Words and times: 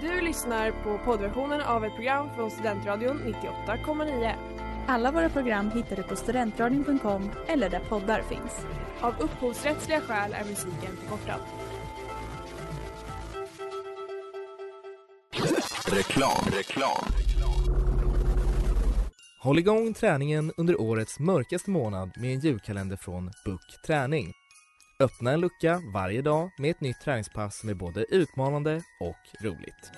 Du 0.00 0.20
lyssnar 0.20 0.70
på 0.70 0.98
poddversionen 1.04 1.60
av 1.60 1.84
ett 1.84 1.94
program 1.94 2.28
från 2.34 2.50
Studentradion 2.50 3.34
98,9. 3.66 4.34
Alla 4.86 5.12
våra 5.12 5.28
program 5.28 5.70
hittar 5.70 5.96
du 5.96 6.02
på 6.02 6.16
studentradion.com 6.16 7.30
eller 7.46 7.70
där 7.70 7.80
poddar 7.80 8.22
finns. 8.22 8.66
Av 9.00 9.14
upphovsrättsliga 9.20 10.00
skäl 10.00 10.32
är 10.32 10.44
musiken 10.44 10.96
förkortad. 10.96 11.40
Reklam, 15.86 16.44
reklam. 16.52 17.04
Håll 19.40 19.58
igång 19.58 19.94
träningen 19.94 20.52
under 20.56 20.80
årets 20.80 21.18
mörkaste 21.18 21.70
månad 21.70 22.10
med 22.16 22.34
en 22.34 22.40
julkalender 22.40 22.96
från 22.96 23.30
Book 23.44 23.82
Träning. 23.86 24.32
Öppna 25.00 25.32
en 25.32 25.40
lucka 25.40 25.82
varje 25.92 26.22
dag 26.22 26.50
med 26.56 26.70
ett 26.70 26.80
nytt 26.80 27.00
träningspass 27.00 27.58
som 27.58 27.68
är 27.68 27.74
både 27.74 28.04
utmanande 28.04 28.82
och 29.00 29.44
roligt. 29.44 29.90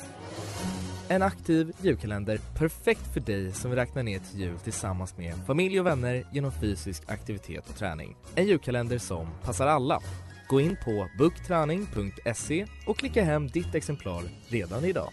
En 1.09 1.23
aktiv 1.23 1.73
julkalender 1.80 2.41
perfekt 2.59 3.12
för 3.12 3.20
dig 3.20 3.52
som 3.52 3.70
vill 3.70 3.78
räkna 3.78 4.02
ner 4.02 4.19
till 4.19 4.41
jul 4.41 4.59
tillsammans 4.59 5.16
med 5.16 5.34
familj 5.47 5.80
och 5.80 5.87
vänner 5.87 6.27
genom 6.33 6.52
fysisk 6.52 7.02
aktivitet 7.06 7.69
och 7.69 7.77
träning. 7.77 8.16
En 8.34 8.47
julkalender 8.47 8.98
som 8.98 9.28
passar 9.45 9.66
alla. 9.66 10.01
Gå 10.48 10.61
in 10.61 10.77
på 10.84 11.09
bookträning.se 11.19 12.67
och 12.87 12.98
klicka 12.98 13.25
hem 13.25 13.48
ditt 13.48 13.75
exemplar 13.75 14.23
redan 14.48 14.84
idag. 14.84 15.12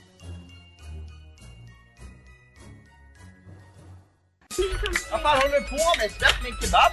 Vad 5.12 5.21
fan 5.21 5.38
håller 5.38 5.59
du 5.59 5.67
på 5.67 5.77
med? 5.99 6.12
Släpp 6.12 6.43
min 6.43 6.54
kebab! 6.62 6.91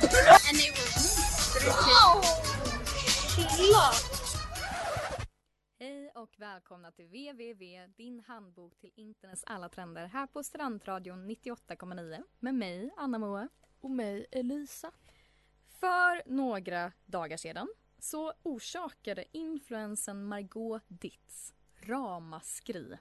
Hej 5.78 6.10
och 6.14 6.34
välkomna 6.38 6.90
till 6.90 7.06
www, 7.06 7.86
din 7.96 8.20
handbok 8.20 8.78
till 8.78 8.90
internets 8.94 9.44
alla 9.46 9.68
trender 9.68 10.06
här 10.06 10.26
på 10.26 10.42
Strandradion 10.42 11.30
98,9 11.30 12.22
med 12.40 12.54
mig, 12.54 12.90
Anna 12.96 13.18
Moa. 13.18 13.48
Och 13.80 13.90
mig, 13.90 14.26
Elisa. 14.30 14.92
För 15.68 16.22
några 16.30 16.92
dagar 17.06 17.36
sedan 17.36 17.68
så 17.98 18.32
orsakade 18.42 19.24
influensen 19.32 20.24
Margot 20.24 20.82
Ditz 20.88 21.54
ramaskri 21.76 22.92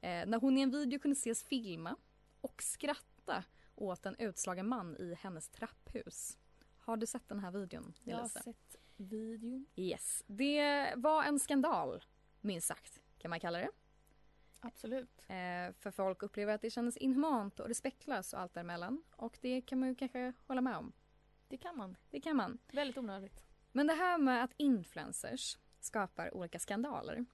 eh, 0.00 0.26
när 0.26 0.40
hon 0.40 0.58
i 0.58 0.60
en 0.60 0.70
video 0.70 0.98
kunde 1.00 1.16
ses 1.16 1.44
filma 1.44 1.96
och 2.40 2.62
skratta 2.62 3.44
åt 3.74 4.06
en 4.06 4.16
utslagen 4.18 4.68
man 4.68 4.96
i 4.96 5.14
hennes 5.14 5.48
trapphus. 5.48 6.38
Har 6.78 6.96
du 6.96 7.06
sett 7.06 7.28
den 7.28 7.40
här 7.40 7.50
videon, 7.50 7.94
Jag 8.04 8.16
har 8.16 8.28
sett 8.28 8.79
videon. 9.00 9.66
Yes. 9.76 10.24
Det 10.26 10.92
var 10.96 11.24
en 11.24 11.38
skandal, 11.38 12.04
minst 12.40 12.66
sagt, 12.66 13.00
kan 13.18 13.30
man 13.30 13.40
kalla 13.40 13.58
det. 13.58 13.70
Absolut. 14.60 15.20
Eh, 15.20 15.72
för 15.78 15.90
folk 15.90 16.22
upplever 16.22 16.54
att 16.54 16.60
det 16.60 16.70
kändes 16.70 16.96
inhumant 16.96 17.60
och 17.60 17.68
respektlöst 17.68 18.32
och 18.32 18.40
allt 18.40 18.54
däremellan. 18.54 19.02
Och 19.16 19.38
det 19.40 19.60
kan 19.60 19.80
man 19.80 19.88
ju 19.88 19.94
kanske 19.94 20.32
hålla 20.46 20.60
med 20.60 20.76
om. 20.76 20.92
Det 21.48 21.56
kan 21.56 21.76
man. 21.76 21.96
Det 22.10 22.20
kan 22.20 22.36
man. 22.36 22.58
Väldigt 22.72 22.98
onödigt. 22.98 23.42
Men 23.72 23.86
det 23.86 23.94
här 23.94 24.18
med 24.18 24.44
att 24.44 24.52
influencers 24.56 25.58
skapar 25.80 26.34
olika 26.34 26.58
skandaler. 26.58 27.24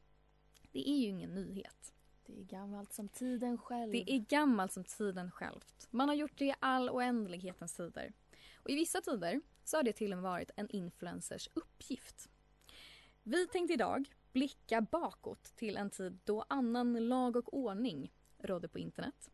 Det 0.73 0.89
är 0.91 0.97
ju 0.97 1.09
ingen 1.09 1.35
nyhet. 1.35 1.95
Det 2.27 2.41
är 2.41 2.45
gammalt 2.45 2.93
som 2.93 3.09
tiden 3.09 3.59
själv. 3.59 3.93
Det 3.93 4.13
är 4.13 4.19
gammalt 4.19 4.73
som 4.73 4.85
tiden 4.85 5.31
självt. 5.31 5.89
Man 5.91 6.09
har 6.09 6.17
gjort 6.17 6.39
det 6.39 6.45
i 6.45 6.55
all 6.61 6.91
oändlighetens 6.91 7.75
tider. 7.75 8.13
Och 8.57 8.71
i 8.71 8.75
vissa 8.75 9.01
tider 9.01 9.41
så 9.69 9.77
har 9.77 9.83
det 9.83 9.93
till 9.93 10.13
och 10.13 10.19
med 10.19 10.31
varit 10.31 10.51
en 10.57 10.71
influencers 10.71 11.49
uppgift. 11.55 12.29
Vi 13.23 13.47
tänkte 13.47 13.75
idag 13.75 14.09
blicka 14.33 14.81
bakåt 14.81 15.45
till 15.45 15.77
en 15.77 15.91
tid 15.91 16.19
då 16.25 16.45
annan 16.49 17.09
lag 17.09 17.37
och 17.37 17.55
ordning 17.55 18.13
rådde 18.39 18.69
på 18.69 18.79
internet. 18.79 19.31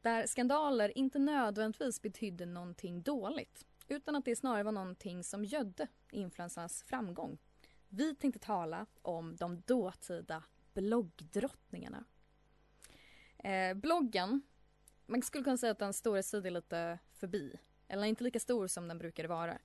Där 0.00 0.26
skandaler 0.26 0.98
inte 0.98 1.18
nödvändigtvis 1.18 2.02
betydde 2.02 2.46
någonting 2.46 3.02
dåligt 3.02 3.66
utan 3.88 4.16
att 4.16 4.24
det 4.24 4.36
snarare 4.36 4.62
var 4.62 4.72
någonting 4.72 5.24
som 5.24 5.44
gödde 5.44 5.86
influencernas 6.10 6.82
framgång. 6.82 7.38
Vi 7.88 8.14
tänkte 8.14 8.38
tala 8.38 8.86
om 9.02 9.36
de 9.36 9.60
dåtida 9.60 10.44
bloggdrottningarna. 10.74 12.04
Eh, 13.38 13.74
bloggen, 13.74 14.42
man 15.06 15.22
skulle 15.22 15.44
kunna 15.44 15.56
säga 15.56 15.72
att 15.72 15.78
den 15.78 15.92
stora 15.92 16.22
sidan 16.22 16.46
är 16.46 16.50
lite 16.50 16.98
förbi. 17.12 17.56
Eller 17.88 18.04
inte 18.04 18.24
lika 18.24 18.40
stor 18.40 18.66
som 18.66 18.88
den 18.88 18.98
brukade 18.98 19.28
vara. 19.28 19.58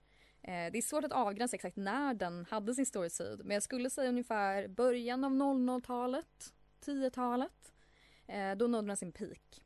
Eh, 0.48 0.72
det 0.72 0.78
är 0.78 0.82
svårt 0.82 1.04
att 1.04 1.12
avgränsa 1.12 1.56
exakt 1.56 1.78
när 1.78 2.14
den 2.14 2.46
hade 2.46 2.76
sin 2.76 2.86
storhetstid. 2.86 3.42
Men 3.44 3.54
jag 3.54 3.64
skulle 3.64 3.90
säga 3.90 4.10
ungefär 4.10 4.68
början 4.68 5.24
av 5.24 5.32
00-talet, 5.32 6.54
10-talet. 6.86 7.74
Eh, 8.28 8.56
då 8.56 8.68
nådde 8.68 8.88
den 8.88 8.98
sin 8.98 9.12
peak. 9.12 9.64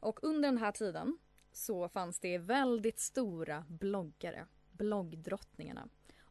Och 0.00 0.24
under 0.24 0.48
den 0.48 0.58
här 0.58 0.72
tiden 0.72 1.18
så 1.52 1.88
fanns 1.88 2.20
det 2.20 2.38
väldigt 2.38 2.98
stora 2.98 3.64
bloggare, 3.68 4.46
bloggdrottningarna. 4.72 5.88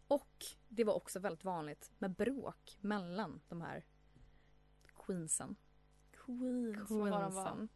Och 0.08 0.46
det 0.68 0.84
var 0.84 0.94
också 0.94 1.20
väldigt 1.20 1.44
vanligt 1.44 1.92
med 1.98 2.12
bråk 2.12 2.78
mellan 2.82 3.42
de 3.48 3.62
här 3.62 3.84
queensen. 4.96 5.56
Queens 6.12 6.92
vad 6.92 7.12
de 7.12 7.12
var. 7.12 7.30
Queensen. 7.30 7.70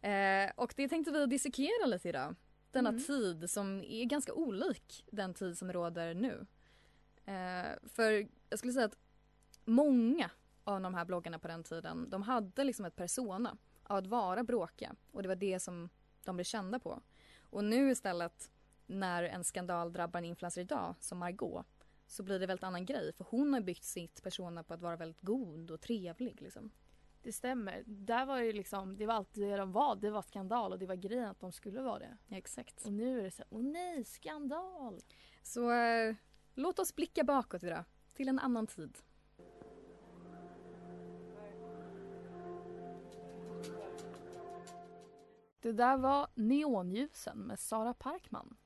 Eh, 0.00 0.52
och 0.56 0.72
det 0.76 0.88
tänkte 0.88 1.12
vi 1.12 1.26
dissekera 1.26 1.86
lite 1.86 2.08
idag. 2.08 2.34
Denna 2.70 2.88
Mm. 2.88 3.02
tid 3.02 3.50
som 3.50 3.80
är 3.84 4.04
ganska 4.04 4.32
olik 4.32 5.04
den 5.12 5.34
tid 5.34 5.58
som 5.58 5.72
råder 5.72 6.14
nu. 6.14 6.46
Eh, 7.24 7.88
för 7.88 8.28
jag 8.48 8.58
skulle 8.58 8.72
säga 8.72 8.86
att 8.86 8.98
många 9.64 10.30
av 10.64 10.80
de 10.80 10.94
här 10.94 11.04
bloggarna 11.04 11.38
på 11.38 11.48
den 11.48 11.64
tiden, 11.64 12.10
de 12.10 12.22
hade 12.22 12.64
liksom 12.64 12.84
ett 12.84 12.96
persona 12.96 13.56
av 13.82 13.96
att 13.96 14.06
vara 14.06 14.42
bråkiga. 14.44 14.94
Och 15.12 15.22
det 15.22 15.28
var 15.28 15.36
det 15.36 15.60
som 15.60 15.88
de 16.24 16.36
blev 16.36 16.44
kända 16.44 16.78
på. 16.78 17.02
Och 17.40 17.64
nu 17.64 17.90
istället 17.90 18.50
när 18.86 19.22
en 19.22 19.44
skandal 19.44 19.92
drabbar 19.92 20.18
en 20.18 20.24
influencer 20.24 20.60
idag, 20.60 20.94
som 21.00 21.18
Margot, 21.18 21.66
så 22.06 22.22
blir 22.22 22.38
det 22.38 22.46
väldigt 22.46 22.64
annan 22.64 22.84
grej. 22.86 23.12
För 23.12 23.26
hon 23.30 23.52
har 23.52 23.60
byggt 23.60 23.84
sitt 23.84 24.22
persona 24.22 24.62
på 24.62 24.74
att 24.74 24.82
vara 24.82 24.96
väldigt 24.96 25.20
god 25.20 25.70
och 25.70 25.80
trevlig. 25.80 26.42
Liksom. 26.42 26.70
Det 27.22 27.32
stämmer. 27.32 27.82
Där 27.86 28.26
var 28.26 28.40
det 28.40 28.52
liksom, 28.52 28.96
det 28.96 29.06
var 29.06 29.14
alltid 29.14 29.48
det 29.48 29.56
de 29.56 29.72
var. 29.72 29.96
Det 29.96 30.10
var 30.10 30.22
skandal 30.22 30.72
och 30.72 30.78
det 30.78 30.86
var 30.86 30.94
grejen 30.94 31.28
att 31.28 31.40
de 31.40 31.52
skulle 31.52 31.82
vara 31.82 31.98
det. 31.98 32.16
Exakt. 32.28 32.86
Och 32.86 32.92
nu 32.92 33.18
är 33.18 33.22
det 33.22 33.30
så 33.30 33.44
åh 33.50 33.62
nej, 33.62 34.04
skandal. 34.04 35.00
Så 35.42 35.72
eh, 35.72 36.14
låt 36.54 36.78
oss 36.78 36.96
blicka 36.96 37.24
bakåt 37.24 37.62
idag, 37.62 37.84
till 38.14 38.28
en 38.28 38.38
annan 38.38 38.66
tid. 38.66 38.98
Det 45.60 45.72
där 45.72 45.96
var 45.96 46.28
Neonljusen 46.34 47.38
med 47.38 47.58
Sara 47.58 47.94
Parkman. 47.94 48.56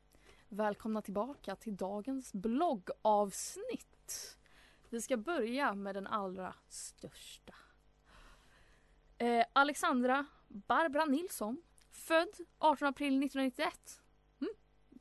Välkomna 0.49 1.03
tillbaka 1.03 1.57
till 1.57 1.77
dagens 1.77 2.33
bloggavsnitt. 2.33 4.39
Vi 4.89 5.01
ska 5.01 5.17
börja 5.17 5.75
med 5.75 5.95
den 5.95 6.07
allra 6.07 6.55
största. 6.69 7.55
Eh, 9.23 9.45
Alexandra 9.53 10.27
Barbara 10.49 11.05
Nilsson, 11.05 11.63
född 11.91 12.29
18 12.59 12.89
april 12.89 13.07
1991. 13.23 14.01
Mm. 14.41 14.53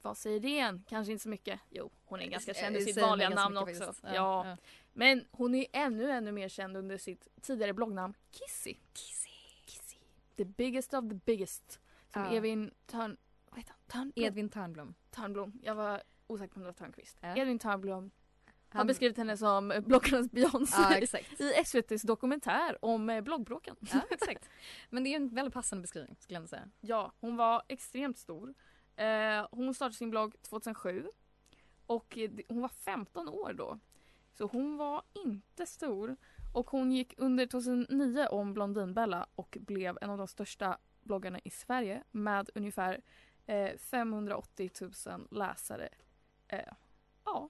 Vad 0.01 0.17
säger 0.17 0.39
det 0.39 0.59
än? 0.59 0.83
Kanske 0.89 1.11
inte 1.11 1.23
så 1.23 1.29
mycket. 1.29 1.59
Jo, 1.69 1.91
hon 2.05 2.19
är 2.19 2.25
ganska 2.27 2.53
känd 2.53 2.75
i 2.75 2.79
Eh, 2.79 2.85
sitt 2.85 3.01
vanliga 3.01 3.29
namn 3.29 3.57
också. 3.57 3.83
faktiskt. 3.83 4.03
Ja. 4.15 4.57
Men 4.93 5.25
hon 5.31 5.55
är 5.55 5.65
ännu, 5.73 6.11
ännu 6.11 6.31
mer 6.31 6.49
känd 6.49 6.77
under 6.77 6.97
sitt 6.97 7.27
tidigare 7.41 7.73
bloggnamn 7.73 8.13
Kissy. 8.31 8.75
Kissy. 8.93 9.29
Kissy. 9.65 9.97
The 10.37 10.45
biggest 10.45 10.93
of 10.93 11.09
the 11.09 11.15
biggest. 11.15 11.79
Som 12.13 12.21
Ja. 12.23 12.31
Evin 12.33 12.71
Törn... 12.85 13.17
Vad 13.49 13.59
heter 13.59 13.73
han? 13.73 13.81
Törnblom? 13.87 14.25
Edvin 14.25 14.49
Törnblom. 14.49 14.93
Törnblom. 15.09 15.59
Jag 15.63 15.75
var 15.75 16.03
osäker 16.27 16.53
på 16.53 16.55
om 16.57 16.61
det 16.61 16.67
var 16.67 16.73
Törnqvist. 16.73 17.17
Ja. 17.21 17.35
Edvin 17.37 17.59
Törnblom 17.59 18.11
har 18.73 18.79
Han- 18.79 18.87
beskrivit 18.87 19.17
henne 19.17 19.37
som 19.37 19.73
bloggarnas 19.85 20.31
Beyoncé 20.31 20.81
Ja, 21.39 21.45
i 21.45 21.53
SVTs 21.53 22.01
dokumentär 22.01 22.85
om 22.85 23.09
eh, 23.09 23.21
bloggbråken. 23.21 23.75
Ja, 23.79 24.01
exakt. 24.09 24.49
Men 24.89 25.03
det 25.03 25.09
är 25.09 25.15
en 25.15 25.29
väldigt 25.35 25.53
passande 25.53 25.81
beskrivning 25.81 26.15
skulle 26.19 26.39
jag 26.39 26.49
säga. 26.49 26.69
Ja, 26.81 27.13
hon 27.19 27.37
var 27.37 27.63
extremt 27.67 28.17
stor. 28.17 28.53
Eh, 28.95 29.47
hon 29.51 29.73
startade 29.73 29.95
sin 29.95 30.09
blogg 30.09 30.35
2007 30.41 31.07
och 31.85 32.17
eh, 32.17 32.31
hon 32.49 32.61
var 32.61 32.69
15 32.69 33.29
år 33.29 33.53
då. 33.53 33.79
Så 34.33 34.45
hon 34.45 34.77
var 34.77 35.03
inte 35.25 35.65
stor. 35.65 36.15
Och 36.53 36.69
hon 36.69 36.91
gick 36.91 37.13
under 37.17 37.45
2009 37.45 38.27
om 38.31 38.53
Blondinbella 38.53 39.27
och 39.35 39.57
blev 39.61 39.97
en 40.01 40.09
av 40.09 40.17
de 40.17 40.27
största 40.27 40.77
bloggarna 41.03 41.39
i 41.43 41.49
Sverige 41.49 42.03
med 42.11 42.49
ungefär 42.55 43.01
eh, 43.45 43.77
580 43.77 44.69
000 45.07 45.27
läsare. 45.31 45.89
Eh, 46.47 46.73
ja, 47.25 47.49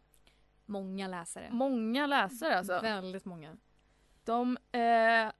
Många 0.71 1.07
läsare. 1.07 1.49
många 1.51 2.07
läsare 2.07 2.57
alltså. 2.57 2.79
Väldigt 2.81 3.25
många. 3.25 3.57
De, 4.23 4.57
eh, 4.71 5.31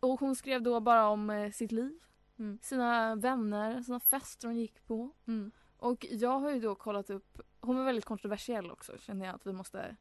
och 0.00 0.20
hon 0.20 0.36
skrev 0.36 0.62
då 0.62 0.80
bara 0.80 1.06
om 1.08 1.30
eh, 1.30 1.50
sitt 1.50 1.72
liv, 1.72 2.00
Mm. 2.38 2.58
sina 2.62 3.14
vänner, 3.14 3.82
sina 3.82 4.00
fester 4.00 4.48
hon 4.48 4.56
gick 4.56 4.86
på. 4.86 5.10
Mm. 5.26 5.50
Och 5.76 6.06
jag 6.10 6.38
har 6.38 6.50
ju 6.50 6.60
då 6.60 6.74
kollat 6.74 7.10
upp, 7.10 7.40
hon 7.60 7.76
var 7.76 7.84
väldigt 7.84 8.04
kontroversiell 8.04 8.70
också 8.70 8.98
känner 8.98 9.26
jag 9.26 9.34
att 9.34 9.46
vi 9.46 9.52
måste 9.52 9.96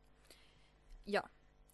Ja. 1.06 1.30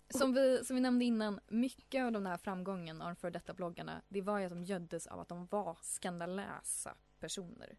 Som 0.09 0.33
vi, 0.33 0.65
som 0.65 0.75
vi 0.75 0.81
nämnde 0.81 1.05
innan, 1.05 1.39
mycket 1.47 2.03
av 2.05 2.11
den 2.11 2.25
här 2.25 2.37
framgången 2.37 3.01
av 3.01 3.07
de 3.07 3.15
före 3.15 3.31
detta 3.31 3.53
bloggarna, 3.53 4.01
det 4.07 4.21
var 4.21 4.39
ju 4.39 4.45
att 4.45 4.51
de 4.51 4.63
göddes 4.63 5.07
av 5.07 5.19
att 5.19 5.27
de 5.27 5.45
var 5.45 5.77
skandalösa 5.81 6.95
personer. 7.19 7.77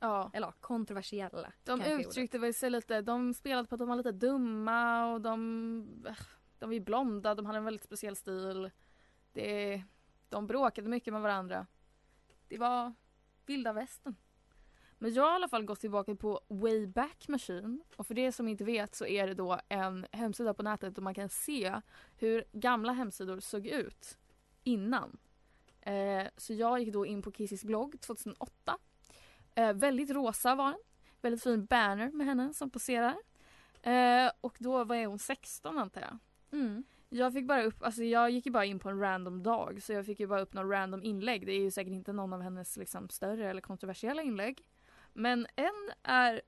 Ja. 0.00 0.30
Eller 0.32 0.46
ja, 0.46 0.52
kontroversiella. 0.60 1.52
De 1.64 1.82
uttryckte 1.82 2.38
väl 2.38 2.54
sig 2.54 2.70
lite, 2.70 3.02
de 3.02 3.34
spelade 3.34 3.68
på 3.68 3.74
att 3.74 3.78
de 3.78 3.88
var 3.88 3.96
lite 3.96 4.12
dumma 4.12 5.06
och 5.12 5.20
de, 5.20 6.04
äh, 6.08 6.16
de 6.58 6.68
var 6.68 6.74
ju 6.74 6.80
blonda, 6.80 7.34
de 7.34 7.46
hade 7.46 7.58
en 7.58 7.64
väldigt 7.64 7.84
speciell 7.84 8.16
stil. 8.16 8.70
Det, 9.32 9.82
de 10.28 10.46
bråkade 10.46 10.88
mycket 10.88 11.12
med 11.12 11.22
varandra. 11.22 11.66
Det 12.48 12.58
var 12.58 12.94
vilda 13.46 13.72
västern. 13.72 14.16
Men 14.98 15.14
jag 15.14 15.22
har 15.22 15.32
i 15.32 15.34
alla 15.34 15.48
fall 15.48 15.64
gått 15.64 15.80
tillbaka 15.80 16.14
på 16.14 16.40
Wayback 16.48 17.28
Machine 17.28 17.80
och 17.96 18.06
för 18.06 18.14
det 18.14 18.32
som 18.32 18.48
inte 18.48 18.64
vet 18.64 18.94
så 18.94 19.06
är 19.06 19.26
det 19.26 19.34
då 19.34 19.60
en 19.68 20.06
hemsida 20.12 20.54
på 20.54 20.62
nätet 20.62 20.94
där 20.94 21.02
man 21.02 21.14
kan 21.14 21.28
se 21.28 21.80
hur 22.16 22.44
gamla 22.52 22.92
hemsidor 22.92 23.40
såg 23.40 23.66
ut 23.66 24.18
innan. 24.64 25.18
Eh, 25.80 26.26
så 26.36 26.52
jag 26.52 26.80
gick 26.80 26.92
då 26.92 27.06
in 27.06 27.22
på 27.22 27.32
Kissys 27.32 27.64
blogg 27.64 28.00
2008. 28.00 28.78
Eh, 29.60 29.72
väldigt 29.72 30.10
rosa 30.10 30.54
var 30.54 30.70
den. 30.70 30.80
Väldigt 31.20 31.42
fin 31.42 31.64
banner 31.66 32.10
med 32.10 32.26
henne 32.26 32.54
som 32.54 32.70
poserar. 32.70 33.16
Eh, 33.82 34.30
och 34.40 34.56
då 34.58 34.84
var 34.84 35.06
hon 35.06 35.18
16 35.18 35.78
antar 35.78 36.00
jag. 36.00 36.18
Mm. 36.60 36.84
Jag 37.08 37.32
fick 37.32 37.46
bara 37.46 37.62
upp, 37.62 37.82
alltså 37.82 38.02
jag 38.02 38.30
gick 38.30 38.46
ju 38.46 38.52
bara 38.52 38.64
in 38.64 38.78
på 38.78 38.88
en 38.88 39.00
random 39.00 39.42
dag 39.42 39.82
så 39.82 39.92
jag 39.92 40.06
fick 40.06 40.20
ju 40.20 40.26
bara 40.26 40.40
upp 40.40 40.52
någon 40.52 40.70
random 40.70 41.02
inlägg. 41.02 41.46
Det 41.46 41.52
är 41.52 41.60
ju 41.60 41.70
säkert 41.70 41.92
inte 41.92 42.12
någon 42.12 42.32
av 42.32 42.40
hennes 42.42 42.76
liksom 42.76 43.08
större 43.08 43.50
eller 43.50 43.60
kontroversiella 43.60 44.22
inlägg. 44.22 44.66
Men 45.12 45.46
en 45.56 45.92
är, 46.02 46.40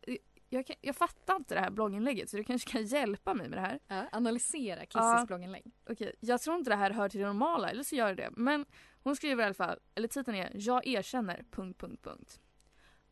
jag, 0.48 0.66
kan, 0.66 0.76
jag 0.80 0.96
fattar 0.96 1.36
inte 1.36 1.54
det 1.54 1.60
här 1.60 1.70
blogginlägget 1.70 2.30
så 2.30 2.36
du 2.36 2.44
kanske 2.44 2.70
kan 2.70 2.84
hjälpa 2.84 3.34
mig 3.34 3.48
med 3.48 3.58
det 3.58 3.62
här. 3.62 3.78
Ja, 3.88 4.04
analysera 4.12 4.80
Kissys 4.80 4.94
Ja. 4.94 5.24
blogginlägg. 5.26 5.72
Okej, 5.90 6.14
jag 6.20 6.40
tror 6.40 6.56
inte 6.56 6.70
det 6.70 6.76
här 6.76 6.90
hör 6.90 7.08
till 7.08 7.20
det 7.20 7.26
normala 7.26 7.70
eller 7.70 7.82
så 7.82 7.96
gör 7.96 8.08
det 8.14 8.22
det. 8.22 8.30
Men 8.36 8.66
hon 9.02 9.16
skriver 9.16 9.42
i 9.42 9.46
alla 9.46 9.54
fall, 9.54 9.78
eller 9.94 10.08
titeln 10.08 10.36
är 10.36 10.50
Jag 10.54 10.86
erkänner... 10.86 11.44
Punkt, 11.50 11.80
punkt, 11.80 12.02
punkt. 12.02 12.40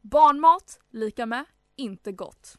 Barnmat 0.01 0.81
lika 0.91 1.27
med 1.27 1.45
inte 1.77 2.13
gott. 2.13 2.59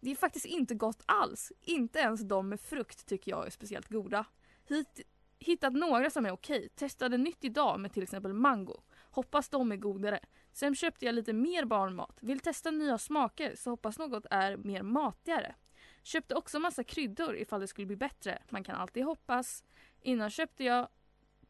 Det 0.00 0.10
är 0.10 0.16
faktiskt 0.16 0.46
inte 0.46 0.74
gott 0.74 1.02
alls. 1.06 1.52
Inte 1.60 1.98
ens 1.98 2.20
de 2.20 2.48
med 2.48 2.60
frukt 2.60 3.06
tycker 3.06 3.30
jag 3.30 3.46
är 3.46 3.50
speciellt 3.50 3.88
goda. 3.88 4.24
Hit, 4.64 5.00
hittat 5.38 5.72
några 5.72 6.10
som 6.10 6.26
är 6.26 6.30
okej. 6.30 6.68
Testade 6.74 7.16
nytt 7.18 7.44
idag 7.44 7.80
med 7.80 7.92
till 7.92 8.02
exempel 8.02 8.32
mango. 8.32 8.82
Hoppas 9.10 9.48
de 9.48 9.72
är 9.72 9.76
godare. 9.76 10.20
Sen 10.52 10.74
köpte 10.74 11.04
jag 11.06 11.14
lite 11.14 11.32
mer 11.32 11.64
barnmat. 11.64 12.18
Vill 12.20 12.40
testa 12.40 12.70
nya 12.70 12.98
smaker 12.98 13.56
så 13.56 13.70
hoppas 13.70 13.98
något 13.98 14.26
är 14.30 14.56
mer 14.56 14.82
matigare. 14.82 15.54
Köpte 16.02 16.34
också 16.34 16.58
massa 16.58 16.84
kryddor 16.84 17.36
ifall 17.36 17.60
det 17.60 17.68
skulle 17.68 17.86
bli 17.86 17.96
bättre. 17.96 18.42
Man 18.50 18.64
kan 18.64 18.76
alltid 18.76 19.04
hoppas. 19.04 19.64
Innan 20.00 20.30
köpte 20.30 20.64
jag 20.64 20.88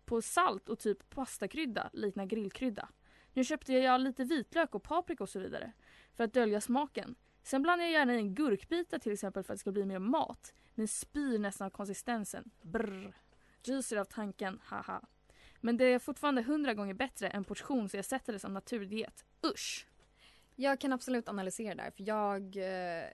på 0.05 0.23
salt 0.23 0.69
och 0.69 0.79
typ 0.79 1.11
pastakrydda, 1.11 1.91
liknar 1.93 2.27
grillkrydda. 2.27 2.89
Nu 3.33 3.45
köpte 3.45 3.73
jag 3.73 4.01
lite 4.01 4.25
vitlök 4.25 4.75
och 4.75 4.83
paprika 4.83 5.25
och 5.25 5.29
så 5.29 5.39
vidare 5.39 5.73
för 6.17 6.25
att 6.25 6.33
dölja 6.33 6.61
smaken. 6.61 7.15
Sen 7.43 7.63
blandar 7.63 7.85
jag 7.85 7.93
gärna 7.93 8.19
in 8.19 8.35
gurkbitar 8.35 8.99
till 8.99 9.13
exempel 9.13 9.43
för 9.43 9.53
att 9.53 9.57
det 9.57 9.61
ska 9.61 9.73
bli 9.73 9.85
mer 9.85 9.99
mat. 9.99 10.55
Men 10.75 10.89
spyr 10.89 11.39
nästan 11.39 11.67
av 11.67 11.71
konsistensen. 11.71 12.51
Brr. 12.63 13.17
Ryser 13.63 13.97
av 13.97 14.05
tanken, 14.05 14.61
haha. 14.65 15.03
Men 15.61 15.77
det 15.77 15.85
är 15.85 15.99
fortfarande 15.99 16.43
hundra 16.43 16.75
gånger 16.75 16.95
bättre 16.95 17.29
än 17.29 17.45
portion 17.45 17.89
så 17.89 17.97
jag 17.97 18.05
sätter 18.05 18.33
det 18.33 18.39
som 18.39 18.55
naturdiet. 18.55 19.25
Usch! 19.47 19.87
Jag 20.57 20.81
kan 20.81 20.93
absolut 20.93 21.29
analysera 21.29 21.75
där 21.75 21.91
för 21.91 22.03
jag, 22.03 22.57
eh, 22.57 23.05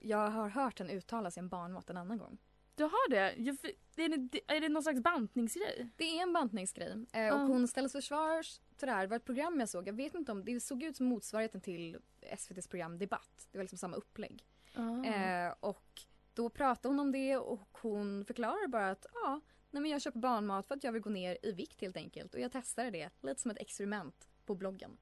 jag 0.00 0.30
har 0.30 0.48
hört 0.48 0.78
henne 0.78 0.92
uttala 0.92 1.30
sig 1.30 1.40
om 1.40 1.48
barnmat 1.48 1.90
en 1.90 1.96
annan 1.96 2.18
gång. 2.18 2.38
Du 2.74 2.84
har 2.84 3.10
det? 3.10 3.18
Är, 3.18 4.18
det 4.30 4.40
är 4.46 4.60
det 4.60 4.68
någon 4.68 4.82
slags 4.82 5.00
bantningsgrej? 5.00 5.88
Det 5.96 6.18
är 6.18 6.22
en 6.22 6.32
bantningsgrej 6.32 7.06
eh, 7.12 7.34
och 7.34 7.40
hon 7.40 7.68
ställs 7.68 7.92
försvars 7.92 8.60
för 8.82 8.86
det 8.86 8.92
här. 8.92 9.00
Det 9.02 9.06
var 9.06 9.16
ett 9.16 9.24
program 9.24 9.60
jag 9.60 9.68
såg, 9.68 9.88
jag 9.88 9.92
vet 9.92 10.14
inte 10.14 10.32
om 10.32 10.44
det 10.44 10.60
såg 10.60 10.82
ut 10.82 10.96
som 10.96 11.06
motsvarigheten 11.06 11.60
till 11.60 11.98
SVTs 12.20 12.68
program 12.68 12.98
Debatt. 12.98 13.48
Det 13.52 13.58
var 13.58 13.62
liksom 13.62 13.78
samma 13.78 13.96
upplägg. 13.96 14.44
Ah. 14.74 15.04
Eh, 15.04 15.54
och 15.60 16.02
då 16.34 16.50
pratar 16.50 16.88
hon 16.88 17.00
om 17.00 17.12
det 17.12 17.36
och 17.36 17.68
hon 17.72 18.24
förklarar 18.24 18.68
bara 18.68 18.90
att 18.90 19.06
ja, 19.14 19.40
nej 19.70 19.82
men 19.82 19.90
jag 19.90 20.02
köper 20.02 20.18
barnmat 20.18 20.66
för 20.66 20.74
att 20.74 20.84
jag 20.84 20.92
vill 20.92 21.02
gå 21.02 21.10
ner 21.10 21.38
i 21.42 21.52
vikt 21.52 21.80
helt 21.80 21.96
enkelt. 21.96 22.34
Och 22.34 22.40
jag 22.40 22.52
testade 22.52 22.90
det 22.90 23.10
lite 23.20 23.40
som 23.40 23.50
ett 23.50 23.60
experiment 23.60 24.28
på 24.46 24.54
bloggen. 24.54 24.96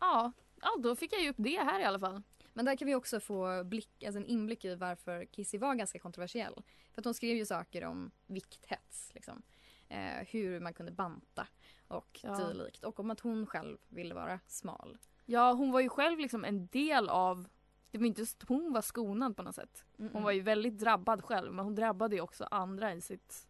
Ja, 0.00 0.32
ja, 0.60 0.68
då 0.78 0.96
fick 0.96 1.12
jag 1.12 1.22
ju 1.22 1.30
upp 1.30 1.36
det 1.38 1.58
här 1.58 1.80
i 1.80 1.84
alla 1.84 2.00
fall. 2.00 2.22
Men 2.52 2.64
där 2.64 2.76
kan 2.76 2.86
vi 2.86 2.94
också 2.94 3.20
få 3.20 3.64
blick, 3.64 4.04
alltså 4.04 4.20
en 4.20 4.26
inblick 4.26 4.64
i 4.64 4.74
varför 4.74 5.24
Kissy 5.24 5.58
var 5.58 5.74
ganska 5.74 5.98
kontroversiell. 5.98 6.62
För 6.92 7.00
att 7.00 7.04
hon 7.04 7.14
skrev 7.14 7.36
ju 7.36 7.46
saker 7.46 7.84
om 7.84 8.10
vikthets, 8.26 9.10
liksom. 9.14 9.42
Eh, 9.90 10.26
hur 10.28 10.60
man 10.60 10.74
kunde 10.74 10.92
banta 10.92 11.46
och 11.88 12.20
Ja. 12.22 12.36
dylikt. 12.36 12.84
Och 12.84 13.00
om 13.00 13.10
att 13.10 13.20
hon 13.20 13.46
själv 13.46 13.78
ville 13.88 14.14
vara 14.14 14.40
smal. 14.46 14.98
Ja, 15.26 15.52
hon 15.52 15.72
var 15.72 15.80
ju 15.80 15.88
själv 15.88 16.18
liksom 16.18 16.44
en 16.44 16.66
del 16.66 17.08
av... 17.08 17.48
Det 17.90 17.98
var 17.98 18.06
inte 18.06 18.20
just 18.20 18.42
hon 18.48 18.72
var 18.72 18.80
skonad 18.82 19.36
på 19.36 19.42
något 19.42 19.54
sätt. 19.54 19.84
Hon 20.12 20.22
var 20.22 20.30
ju 20.32 20.40
väldigt 20.40 20.78
drabbad 20.78 21.24
själv 21.24 21.52
men 21.52 21.64
hon 21.64 21.74
drabbade 21.74 22.16
ju 22.16 22.22
också 22.22 22.44
andra 22.50 22.94
i 22.94 23.00
sitt 23.00 23.48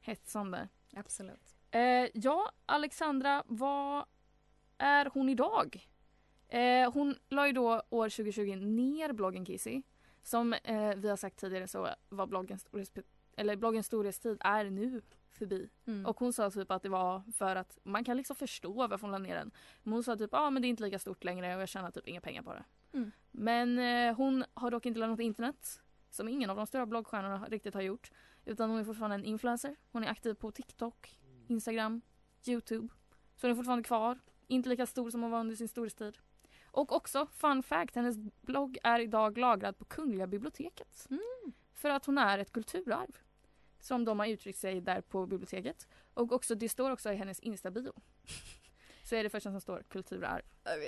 hetsande. 0.00 0.68
Absolut. 0.96 1.56
Eh, 1.70 2.08
ja, 2.14 2.52
Alexandra, 2.66 3.42
vad 3.46 4.04
är 4.78 5.10
hon 5.14 5.28
idag? 5.28 5.88
Eh, 6.48 6.92
hon 6.92 7.14
la 7.28 7.46
ju 7.46 7.52
då 7.52 7.82
år 7.90 8.08
2020 8.08 8.56
ner 8.56 9.12
bloggen 9.12 9.44
Kissy. 9.44 9.82
Som 10.22 10.52
eh, 10.52 10.94
vi 10.96 11.08
har 11.08 11.16
sagt 11.16 11.36
tidigare 11.38 11.68
så 11.68 11.88
var 12.08 12.26
bloggens, 12.26 12.66
eller 13.36 13.56
bloggens 13.56 13.86
storhetstid 13.86 14.36
är 14.40 14.64
nu 14.70 15.02
förbi. 15.38 15.68
Mm. 15.86 16.06
Och 16.06 16.20
hon 16.20 16.32
sa 16.32 16.50
typ 16.50 16.70
att 16.70 16.82
det 16.82 16.88
var 16.88 17.22
för 17.36 17.56
att 17.56 17.78
man 17.82 18.04
kan 18.04 18.16
liksom 18.16 18.36
förstå 18.36 18.86
varför 18.86 19.06
hon 19.06 19.10
la 19.10 19.18
ner 19.18 19.34
den. 19.34 19.50
Men 19.82 19.92
hon 19.92 20.02
sa 20.02 20.16
typ 20.16 20.30
ja 20.32 20.38
ah, 20.38 20.50
men 20.50 20.62
det 20.62 20.68
är 20.68 20.70
inte 20.70 20.82
lika 20.82 20.98
stort 20.98 21.24
längre 21.24 21.56
och 21.56 21.62
jag 21.62 21.68
tjänar 21.68 21.90
typ 21.90 22.08
inga 22.08 22.20
pengar 22.20 22.42
på 22.42 22.54
det. 22.54 22.64
Mm. 22.92 23.10
Men 23.30 23.78
eh, 23.78 24.16
hon 24.16 24.44
har 24.54 24.70
dock 24.70 24.86
inte 24.86 25.00
lämnat 25.00 25.20
internet. 25.20 25.80
Som 26.10 26.28
ingen 26.28 26.50
av 26.50 26.56
de 26.56 26.66
stora 26.66 26.86
bloggstjärnorna 26.86 27.46
riktigt 27.48 27.74
har 27.74 27.80
gjort. 27.80 28.10
Utan 28.44 28.70
hon 28.70 28.78
är 28.78 28.84
fortfarande 28.84 29.14
en 29.14 29.24
influencer. 29.24 29.76
Hon 29.92 30.04
är 30.04 30.08
aktiv 30.08 30.34
på 30.34 30.50
TikTok, 30.50 31.18
Instagram, 31.48 32.00
Youtube. 32.46 32.88
Så 33.36 33.46
hon 33.46 33.50
är 33.50 33.54
fortfarande 33.54 33.84
kvar. 33.84 34.18
Inte 34.46 34.68
lika 34.68 34.86
stor 34.86 35.10
som 35.10 35.22
hon 35.22 35.30
var 35.30 35.40
under 35.40 35.56
sin 35.56 35.68
storhetstid. 35.68 36.18
Och 36.70 36.92
också, 36.92 37.26
fun 37.26 37.62
fact, 37.62 37.94
hennes 37.94 38.16
blogg 38.40 38.78
är 38.82 39.00
idag 39.00 39.38
lagrad 39.38 39.78
på 39.78 39.84
Kungliga 39.84 40.26
biblioteket. 40.26 41.06
Mm. 41.10 41.52
För 41.72 41.90
att 41.90 42.06
hon 42.06 42.18
är 42.18 42.38
ett 42.38 42.52
kulturarv. 42.52 43.18
Som 43.80 44.04
de 44.04 44.18
har 44.18 44.26
uttryckt 44.26 44.58
sig 44.58 44.80
där 44.80 45.00
på 45.00 45.26
biblioteket. 45.26 45.88
Och 46.14 46.32
också, 46.32 46.54
det 46.54 46.68
står 46.68 46.90
också 46.90 47.12
i 47.12 47.16
hennes 47.16 47.40
Insta-bio. 47.40 47.92
Så 49.04 49.14
är 49.16 49.22
det 49.22 49.30
första 49.30 49.50
som 49.50 49.60
står 49.60 49.82
kulturarv. 49.88 50.42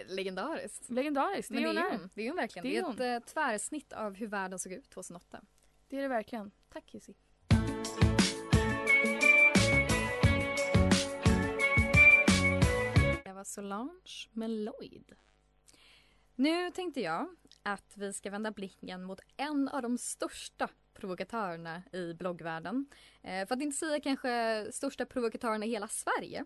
Legendariskt. 0.09 0.91
Legendariskt, 0.91 1.49
det 1.49 1.55
Men 1.55 1.64
är 1.64 1.75
det 1.75 1.81
hon 1.81 1.87
är 1.93 1.95
är. 1.95 1.99
hon. 1.99 2.11
Det 2.14 2.23
är 2.23 2.29
hon 2.29 2.37
verkligen. 2.37 2.64
Det 2.64 2.71
Det 2.97 3.07
är 3.07 3.12
är, 3.12 3.17
ett 3.17 3.23
eh, 3.29 3.33
tvärsnitt 3.33 3.93
av 3.93 4.14
hur 4.14 4.26
världen 4.26 4.59
såg 4.59 4.73
ut 4.73 4.91
2008. 4.91 5.41
Det 5.88 5.97
är 5.97 6.03
det 6.03 6.09
verkligen. 6.09 6.50
Tack 6.69 6.87
Kissy. 6.87 7.14
Det 13.25 13.33
var 13.33 13.45
Solange 13.45 14.29
med 14.33 14.50
Lloyd. 14.50 15.12
Nu 16.35 16.71
tänkte 16.71 17.00
jag 17.00 17.29
att 17.62 17.97
vi 17.97 18.12
ska 18.12 18.31
vända 18.31 18.50
blicken 18.50 19.05
mot 19.05 19.21
en 19.37 19.69
av 19.69 19.83
de 19.83 19.99
största 19.99 20.69
provokatörerna 20.94 21.82
i 21.92 22.14
bloggvärlden. 22.14 22.87
Eh, 23.23 23.47
för 23.47 23.54
att 23.54 23.62
inte 23.62 23.76
säga 23.76 24.00
kanske 24.00 24.66
största 24.73 25.06
provokatörerna 25.06 25.66
i 25.66 25.70
hela 25.70 25.88
Sverige. 25.88 26.44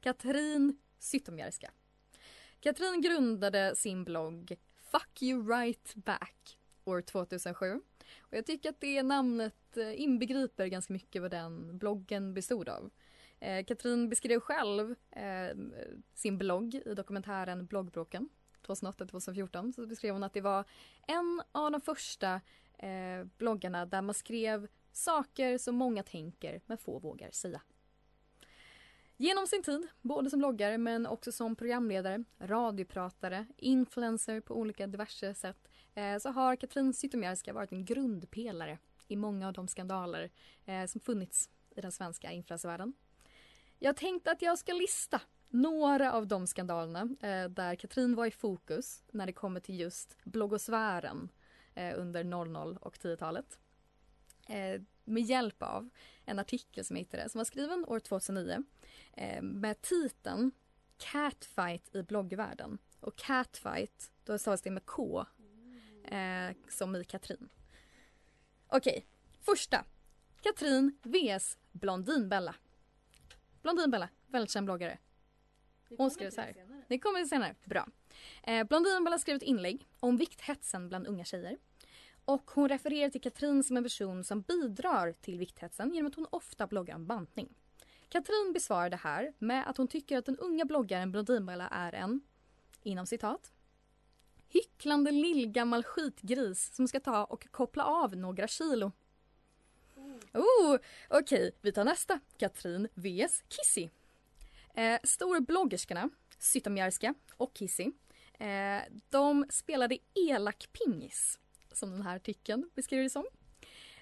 Katrin 0.00 0.78
Zytomierska. 0.98 1.70
Katrin 2.60 3.00
grundade 3.00 3.76
sin 3.76 4.04
blogg 4.04 4.56
Fuck 4.90 5.22
you 5.22 5.48
right 5.48 5.94
back 5.94 6.58
år 6.84 7.00
2007. 7.00 7.80
Och 8.20 8.36
jag 8.36 8.46
tycker 8.46 8.70
att 8.70 8.80
det 8.80 9.02
namnet 9.02 9.76
eh, 9.76 10.00
inbegriper 10.00 10.66
ganska 10.66 10.92
mycket 10.92 11.22
vad 11.22 11.30
den 11.30 11.78
bloggen 11.78 12.34
bestod 12.34 12.68
av. 12.68 12.90
Eh, 13.40 13.64
Katrin 13.64 14.08
beskrev 14.08 14.40
själv 14.40 14.94
eh, 15.10 15.56
sin 16.14 16.38
blogg 16.38 16.74
i 16.74 16.94
dokumentären 16.94 17.66
Bloggbråken 17.66 18.28
2008-2014 18.66 19.72
så 19.72 19.86
beskrev 19.86 20.12
hon 20.12 20.22
att 20.22 20.32
det 20.32 20.40
var 20.40 20.64
en 21.06 21.42
av 21.52 21.70
de 21.70 21.80
första 21.80 22.40
eh, 22.78 23.24
bloggarna 23.38 23.86
där 23.86 24.02
man 24.02 24.14
skrev 24.14 24.68
saker 24.92 25.58
som 25.58 25.76
många 25.76 26.02
tänker 26.02 26.60
men 26.66 26.78
få 26.78 26.98
vågar 26.98 27.30
säga. 27.30 27.60
Genom 29.20 29.46
sin 29.46 29.62
tid, 29.62 29.88
både 30.00 30.30
som 30.30 30.38
bloggare 30.38 30.78
men 30.78 31.06
också 31.06 31.32
som 31.32 31.56
programledare, 31.56 32.24
radiopratare, 32.38 33.46
influencer 33.56 34.40
på 34.40 34.54
olika 34.54 34.86
diverse 34.86 35.34
sätt 35.34 35.68
eh, 35.94 36.18
så 36.18 36.30
har 36.30 36.56
Katrin 36.56 36.94
Zytomierska 36.94 37.52
varit 37.52 37.72
en 37.72 37.84
grundpelare 37.84 38.78
i 39.08 39.16
många 39.16 39.46
av 39.46 39.52
de 39.52 39.68
skandaler 39.68 40.30
eh, 40.64 40.86
som 40.86 41.00
funnits 41.00 41.50
i 41.76 41.80
den 41.80 41.92
svenska 41.92 42.30
influencervärlden. 42.32 42.92
Jag 43.78 43.96
tänkte 43.96 44.30
att 44.30 44.42
jag 44.42 44.58
ska 44.58 44.72
lista 44.72 45.20
några 45.48 46.12
av 46.12 46.26
de 46.26 46.46
skandalerna 46.46 47.00
eh, 47.20 47.48
där 47.48 47.74
Katrin 47.74 48.14
var 48.14 48.26
i 48.26 48.30
fokus 48.30 49.04
när 49.12 49.26
det 49.26 49.32
kommer 49.32 49.60
till 49.60 49.80
just 49.80 50.16
bloggosfären 50.24 51.28
eh, 51.74 51.98
under 51.98 52.24
00 52.24 52.76
och 52.80 52.96
10-talet. 52.96 53.58
Eh, 54.48 54.80
med 55.04 55.22
hjälp 55.22 55.62
av 55.62 55.88
en 56.24 56.38
artikel 56.38 56.84
som 56.84 56.96
jag 56.96 57.00
hittade 57.00 57.28
som 57.28 57.38
var 57.38 57.44
skriven 57.44 57.84
år 57.84 58.00
2009 58.00 58.62
eh, 59.12 59.42
med 59.42 59.80
titeln 59.80 60.50
Catfight 60.98 61.94
i 61.94 62.02
bloggvärlden. 62.02 62.78
Och 63.00 63.16
catfight, 63.16 64.12
då 64.24 64.38
stavas 64.38 64.62
det 64.62 64.70
med 64.70 64.86
K 64.86 65.26
eh, 66.04 66.50
som 66.68 66.96
i 66.96 67.04
Katrin. 67.04 67.48
Okej, 68.66 69.06
första. 69.40 69.84
Katrin 70.42 70.98
vs 71.02 71.58
Blondinbella. 71.72 72.54
Blondinbella, 73.62 74.08
väldigt 74.26 74.50
känd 74.50 74.66
bloggare. 74.66 74.98
Hon 75.96 76.10
skrev 76.10 76.30
så 76.30 76.40
här. 76.40 76.54
Det 76.88 76.98
kommer 76.98 77.24
senare. 77.24 77.54
Bra. 77.64 77.88
Eh, 78.42 78.64
Blondinbella 78.64 79.18
skrev 79.18 79.36
ett 79.36 79.42
inlägg 79.42 79.86
om 80.00 80.16
vikthetsen 80.16 80.88
bland 80.88 81.06
unga 81.06 81.24
tjejer. 81.24 81.58
Och 82.24 82.50
hon 82.50 82.68
refererar 82.68 83.10
till 83.10 83.20
Katrin 83.20 83.64
som 83.64 83.76
en 83.76 83.82
person 83.82 84.24
som 84.24 84.40
bidrar 84.40 85.12
till 85.12 85.38
vikthetsen 85.38 85.94
genom 85.94 86.06
att 86.06 86.14
hon 86.14 86.26
ofta 86.30 86.66
bloggar 86.66 86.94
om 86.94 87.06
bantning. 87.06 87.54
Katrin 88.08 88.52
besvarade 88.52 88.96
här 88.96 89.32
med 89.38 89.68
att 89.68 89.76
hon 89.76 89.88
tycker 89.88 90.18
att 90.18 90.26
den 90.26 90.38
unga 90.38 90.64
bloggaren 90.64 91.12
Blondinbella 91.12 91.68
är 91.68 91.92
en, 91.92 92.20
inom 92.82 93.06
citat, 93.06 93.52
hycklande 94.48 95.10
lillgammal 95.10 95.84
skitgris 95.84 96.74
som 96.74 96.88
ska 96.88 97.00
ta 97.00 97.24
och 97.24 97.50
koppla 97.50 97.84
av 97.84 98.16
några 98.16 98.48
kilo. 98.48 98.92
Oh, 100.34 100.76
Okej, 101.08 101.52
vi 101.60 101.72
tar 101.72 101.84
nästa. 101.84 102.20
Katrin 102.38 102.88
vs 102.94 103.44
Kissy. 103.48 103.88
Eh, 104.78 104.98
storbloggerskorna 105.04 106.10
Zytomierska 106.38 107.14
och 107.36 107.54
Kissy 107.54 107.90
eh, 108.38 108.82
de 109.10 109.46
spelade 109.50 109.98
elak 110.14 110.68
pingis 110.72 111.38
som 111.72 111.90
den 111.90 112.02
här 112.02 112.16
artikeln 112.16 112.70
beskriver 112.74 113.02
det 113.02 113.10
som. 113.10 113.26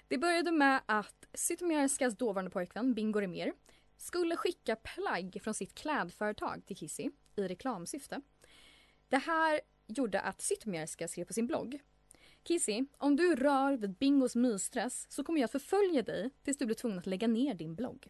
Det 0.07 0.17
började 0.17 0.51
med 0.51 0.81
att 0.85 1.25
Zytomierskas 1.33 2.17
dåvarande 2.17 2.51
pojkvän 2.51 2.93
Bingo 2.93 3.19
Rimér 3.19 3.53
skulle 3.97 4.35
skicka 4.35 4.75
plagg 4.75 5.37
från 5.43 5.53
sitt 5.53 5.75
klädföretag 5.75 6.65
till 6.65 6.77
Kissy 6.77 7.09
i 7.35 7.47
reklamsyfte. 7.47 8.21
Det 9.09 9.17
här 9.17 9.61
gjorde 9.87 10.21
att 10.21 10.41
Zytomierska 10.41 11.07
skrev 11.07 11.25
på 11.25 11.33
sin 11.33 11.47
blogg. 11.47 11.79
Kissy, 12.43 12.85
om 12.97 13.15
du 13.15 13.35
rör 13.35 13.77
vid 13.77 13.97
Bingos 13.97 14.35
mysstress 14.35 15.05
så 15.09 15.23
kommer 15.23 15.39
jag 15.39 15.45
att 15.45 15.51
förfölja 15.51 16.01
dig 16.01 16.29
tills 16.43 16.57
du 16.57 16.65
blir 16.65 16.75
tvungen 16.75 16.99
att 16.99 17.05
lägga 17.05 17.27
ner 17.27 17.53
din 17.53 17.75
blogg. 17.75 18.07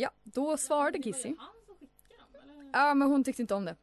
Ja, 0.00 0.10
då 0.22 0.56
svarade 0.56 0.98
Kissy. 0.98 1.34
Ja, 2.72 2.94
men 2.94 3.08
hon 3.08 3.24
tyckte 3.24 3.42
inte 3.42 3.54
om 3.54 3.64
det. 3.64 3.76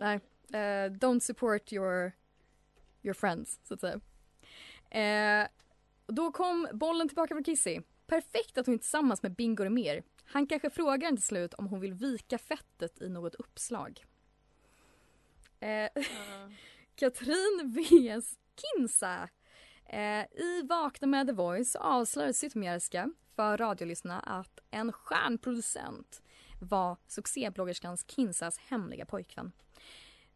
Nej. 0.00 0.20
Eh, 0.52 0.90
don't 0.90 1.20
support 1.20 1.72
your, 1.72 2.12
your 3.02 3.14
friends, 3.14 3.60
så 3.64 3.74
att 3.74 3.80
säga. 3.80 4.00
Eh, 4.90 5.48
då 6.06 6.32
kom 6.32 6.68
bollen 6.72 7.08
tillbaka 7.08 7.34
från 7.34 7.44
Kissy. 7.44 7.80
Perfekt 8.06 8.58
att 8.58 8.66
hon 8.66 8.74
är 8.74 8.78
tillsammans 8.78 9.22
med 9.22 9.34
Bingo 9.34 9.70
mer. 9.70 10.02
Han 10.24 10.46
kanske 10.46 10.70
frågar 10.70 11.06
henne 11.06 11.16
till 11.16 11.26
slut 11.26 11.54
om 11.54 11.66
hon 11.66 11.80
vill 11.80 11.94
vika 11.94 12.38
fettet 12.38 13.02
i 13.02 13.08
något 13.08 13.34
uppslag. 13.34 14.04
Eh, 15.60 15.88
Katrin 16.94 17.74
vs 17.76 18.38
Kinsa. 18.56 19.28
I 20.30 20.62
Vakna 20.62 21.06
med 21.06 21.26
The 21.26 21.32
Voice 21.32 21.76
avslöjade 21.76 22.34
Zytomierska 22.34 23.10
för 23.36 23.56
radiolyssnarna 23.56 24.20
att 24.20 24.58
en 24.70 24.92
stjärnproducent 24.92 26.22
var 26.60 26.96
succébloggerskans 27.06 28.04
Kinsas 28.08 28.58
hemliga 28.58 29.06
pojkvän. 29.06 29.52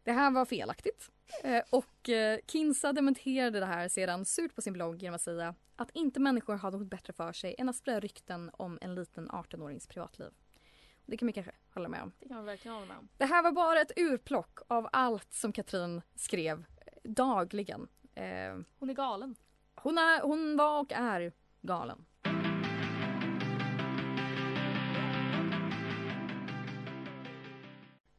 Det 0.03 0.11
här 0.11 0.31
var 0.31 0.45
felaktigt 0.45 1.09
eh, 1.43 1.63
och 1.69 2.09
eh, 2.09 2.39
Kinsa 2.47 2.93
dementerade 2.93 3.59
det 3.59 3.65
här 3.65 3.87
sedan 3.87 4.25
surt 4.25 4.55
på 4.55 4.61
sin 4.61 4.73
blogg 4.73 5.01
genom 5.03 5.15
att 5.15 5.21
säga 5.21 5.55
att 5.75 5.91
inte 5.93 6.19
människor 6.19 6.55
har 6.55 6.71
något 6.71 6.87
bättre 6.87 7.13
för 7.13 7.33
sig 7.33 7.55
än 7.57 7.69
att 7.69 7.75
sprida 7.75 7.99
rykten 7.99 8.51
om 8.53 8.77
en 8.81 8.95
liten 8.95 9.29
18-årings 9.29 9.87
privatliv. 9.89 10.29
Det 11.05 11.17
kan 11.17 11.27
vi 11.27 11.33
kanske 11.33 11.51
hålla 11.73 11.89
med 11.89 12.01
om. 12.03 12.11
Det 12.19 12.27
kan 12.27 12.37
man 12.37 12.45
verkligen 12.45 12.75
hålla 12.75 12.87
med 12.87 12.97
om. 12.97 13.07
Det 13.17 13.25
här 13.25 13.43
var 13.43 13.51
bara 13.51 13.81
ett 13.81 13.91
urplock 13.95 14.59
av 14.67 14.89
allt 14.91 15.33
som 15.33 15.51
Katrin 15.51 16.01
skrev 16.15 16.65
dagligen. 17.03 17.87
Eh, 18.15 18.57
Hon 18.79 18.89
är 18.89 18.93
galen. 18.93 19.35
hon, 19.75 19.97
är, 19.97 20.21
hon 20.21 20.57
var 20.57 20.79
och 20.79 20.91
är 20.91 21.31
galen. 21.61 22.05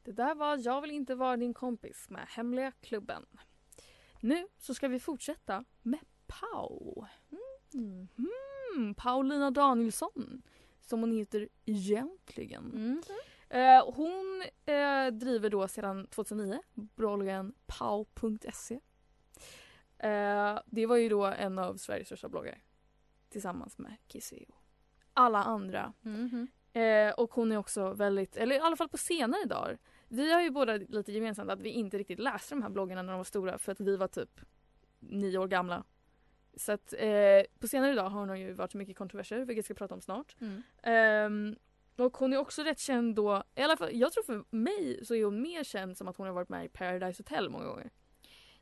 Det 0.08 0.14
där 0.14 0.34
var 0.34 0.58
Jag 0.62 0.80
vill 0.80 0.90
inte 0.90 1.14
vara 1.14 1.36
din 1.36 1.54
kompis 1.54 2.10
med 2.10 2.26
Hemliga 2.28 2.72
klubben. 2.72 3.26
Nu 4.20 4.48
så 4.58 4.74
ska 4.74 4.88
vi 4.88 5.00
fortsätta 5.00 5.64
med 5.82 6.00
Pau. 6.26 7.06
Mm. 7.74 8.08
Mm, 8.76 8.94
Paulina 8.94 9.50
Danielsson, 9.50 10.42
som 10.80 11.00
hon 11.00 11.12
heter 11.12 11.48
egentligen. 11.64 12.72
Mm. 12.74 13.02
Eh, 13.48 13.92
hon 13.94 14.42
eh, 14.66 15.06
driver 15.12 15.50
då 15.50 15.68
sedan 15.68 16.06
2009 16.06 16.60
bloggen 16.74 17.54
pau.se. 17.66 18.80
Eh, 19.98 20.58
det 20.66 20.86
var 20.86 20.96
ju 20.96 21.08
då 21.08 21.24
en 21.24 21.58
av 21.58 21.76
Sveriges 21.76 22.08
största 22.08 22.28
bloggare. 22.28 22.58
Tillsammans 23.28 23.78
med 23.78 23.96
Kissy 24.06 24.44
och 24.48 24.62
alla 25.12 25.44
andra. 25.44 25.92
Mhm. 26.00 26.48
Eh, 26.72 27.10
och 27.10 27.34
hon 27.34 27.52
är 27.52 27.56
också 27.56 27.92
väldigt, 27.92 28.36
eller 28.36 28.56
i 28.56 28.58
alla 28.58 28.76
fall 28.76 28.88
på 28.88 28.98
senare 28.98 29.44
dagar. 29.44 29.78
Vi 30.08 30.32
har 30.32 30.40
ju 30.42 30.50
båda 30.50 30.76
lite 30.76 31.12
gemensamt 31.12 31.50
att 31.50 31.60
vi 31.60 31.68
inte 31.70 31.98
riktigt 31.98 32.18
läste 32.18 32.54
de 32.54 32.62
här 32.62 32.70
bloggarna 32.70 33.02
när 33.02 33.12
de 33.12 33.16
var 33.16 33.24
stora 33.24 33.58
för 33.58 33.72
att 33.72 33.80
vi 33.80 33.96
var 33.96 34.08
typ 34.08 34.40
nio 34.98 35.38
år 35.38 35.48
gamla. 35.48 35.84
Så 36.56 36.72
att 36.72 36.92
eh, 36.98 37.42
på 37.58 37.68
senare 37.68 37.94
dag 37.94 38.08
har 38.10 38.26
hon 38.26 38.40
ju 38.40 38.52
varit 38.52 38.74
mycket 38.74 38.96
kontroverser, 38.96 39.38
vilket 39.38 39.56
jag 39.56 39.64
ska 39.64 39.74
prata 39.74 39.94
om 39.94 40.00
snart. 40.00 40.36
Mm. 40.40 40.62
Ehm, 40.82 41.56
och 41.96 42.16
hon 42.16 42.32
är 42.32 42.36
också 42.38 42.62
rätt 42.62 42.78
känd 42.78 43.14
då, 43.14 43.42
i 43.54 43.62
alla 43.62 43.76
fall, 43.76 43.90
jag 43.92 44.12
tror 44.12 44.24
för 44.24 44.44
mig 44.56 45.04
så 45.04 45.14
är 45.14 45.24
hon 45.24 45.42
mer 45.42 45.64
känd 45.64 45.96
som 45.96 46.08
att 46.08 46.16
hon 46.16 46.26
har 46.26 46.34
varit 46.34 46.48
med 46.48 46.64
i 46.64 46.68
Paradise 46.68 47.20
Hotel 47.22 47.50
många 47.50 47.64
gånger. 47.64 47.90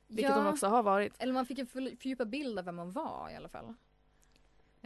Vilket 0.06 0.30
Ja. 0.30 0.38
hon 0.38 0.46
också 0.46 0.66
har 0.66 0.82
varit. 0.82 1.12
Eller 1.18 1.32
man 1.32 1.46
fick 1.46 1.58
en 1.58 1.66
för- 1.66 1.96
fördjupad 1.96 2.28
bild 2.30 2.58
av 2.58 2.64
vem 2.64 2.76
man 2.76 2.90
var 2.92 3.30
i 3.32 3.36
alla 3.36 3.48
fall. 3.48 3.74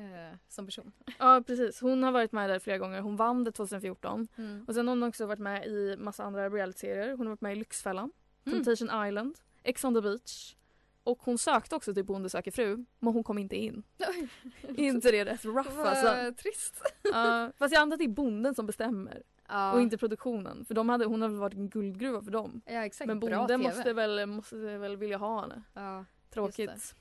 Eh, 0.01 0.37
som 0.49 0.67
person. 0.67 0.93
Ja 1.19 1.43
precis, 1.47 1.81
hon 1.81 2.03
har 2.03 2.13
varit 2.13 2.33
med 2.33 2.51
där 2.51 2.59
flera 2.59 2.79
gånger. 2.79 3.01
Hon 3.01 3.17
vann 3.17 3.45
det 3.45 3.53
2014. 3.53 4.29
Mm. 4.39 4.65
Och 4.69 4.75
sen 4.75 4.89
har 4.89 4.93
hon 4.97 5.03
också 5.03 5.27
varit 5.27 5.39
med 5.39 5.67
i 5.67 5.97
massa 5.99 6.25
andra 6.25 6.49
reality-serier. 6.51 7.11
Hon 7.17 7.27
har 7.27 7.31
varit 7.33 7.41
med 7.41 7.53
i 7.53 7.57
Lyxfällan, 7.57 8.13
Mm. 8.45 8.65
Temptation 8.65 9.07
Island, 9.07 9.39
Ex 9.63 9.85
on 9.85 9.95
the 9.95 10.01
beach. 10.01 10.55
Och 11.03 11.19
hon 11.23 11.39
sökte 11.39 11.77
också 11.77 11.95
till 11.95 12.05
Bonde 12.05 12.31
söker 12.31 12.51
fru, 12.51 12.85
men 12.99 13.13
hon 13.15 13.25
kom 13.25 13.39
inte 13.39 13.57
in. 13.57 13.83
inte 14.77 15.11
det 15.11 15.25
rätt 15.25 15.45
rough 15.45 15.79
alltså. 15.79 16.43
Trist. 16.43 16.83
Ja, 17.03 17.53
fast 17.59 17.75
jag 17.75 17.81
antar 17.83 17.95
att 17.95 17.99
det 17.99 18.05
är 18.05 18.09
bonden 18.09 18.55
som 18.55 18.67
bestämmer 18.67 19.23
Ja. 19.49 19.73
och 19.73 19.81
inte 19.81 19.99
produktionen. 19.99 20.65
För 20.65 20.75
de 20.75 20.89
hade, 20.89 21.05
hon 21.05 21.23
har 21.23 21.29
väl 21.29 21.39
varit 21.39 21.55
en 21.55 21.69
guldgruva 21.69 22.23
för 22.23 22.31
dem. 22.31 22.61
ja 22.67 22.85
exakt. 22.85 23.07
men 23.09 23.21
bonden 23.21 23.61
måste 23.63 23.93
väl, 23.93 24.27
måste 24.27 24.57
väl 24.57 24.97
vilja 24.97 25.17
ha 25.19 25.41
henne. 25.41 25.63
Ja. 25.75 26.05
Tråkigt. 26.31 26.95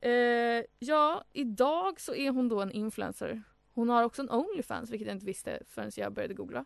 Eh, 0.00 0.64
ja, 0.78 1.24
idag 1.32 2.00
så 2.00 2.14
är 2.14 2.30
hon 2.30 2.48
då 2.48 2.60
en 2.60 2.72
influencer. 2.72 3.42
Hon 3.72 3.88
har 3.88 4.02
också 4.02 4.22
en 4.22 4.30
Onlyfans 4.30 4.90
vilket 4.90 5.06
jag 5.06 5.16
inte 5.16 5.26
visste 5.26 5.62
förrän 5.66 5.90
jag 5.96 6.12
började 6.12 6.34
googla. 6.34 6.64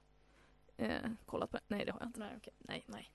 Eh, 0.77 1.11
kollat 1.27 1.51
på 1.51 1.57
det. 1.57 1.63
Nej 1.67 1.85
det 1.85 1.93
har 1.93 2.01
jag 2.01 2.09
inte. 2.09 2.21
Nej, 2.21 2.35
okej. 2.37 2.53
Nej, 2.59 2.85
nej. 2.87 3.11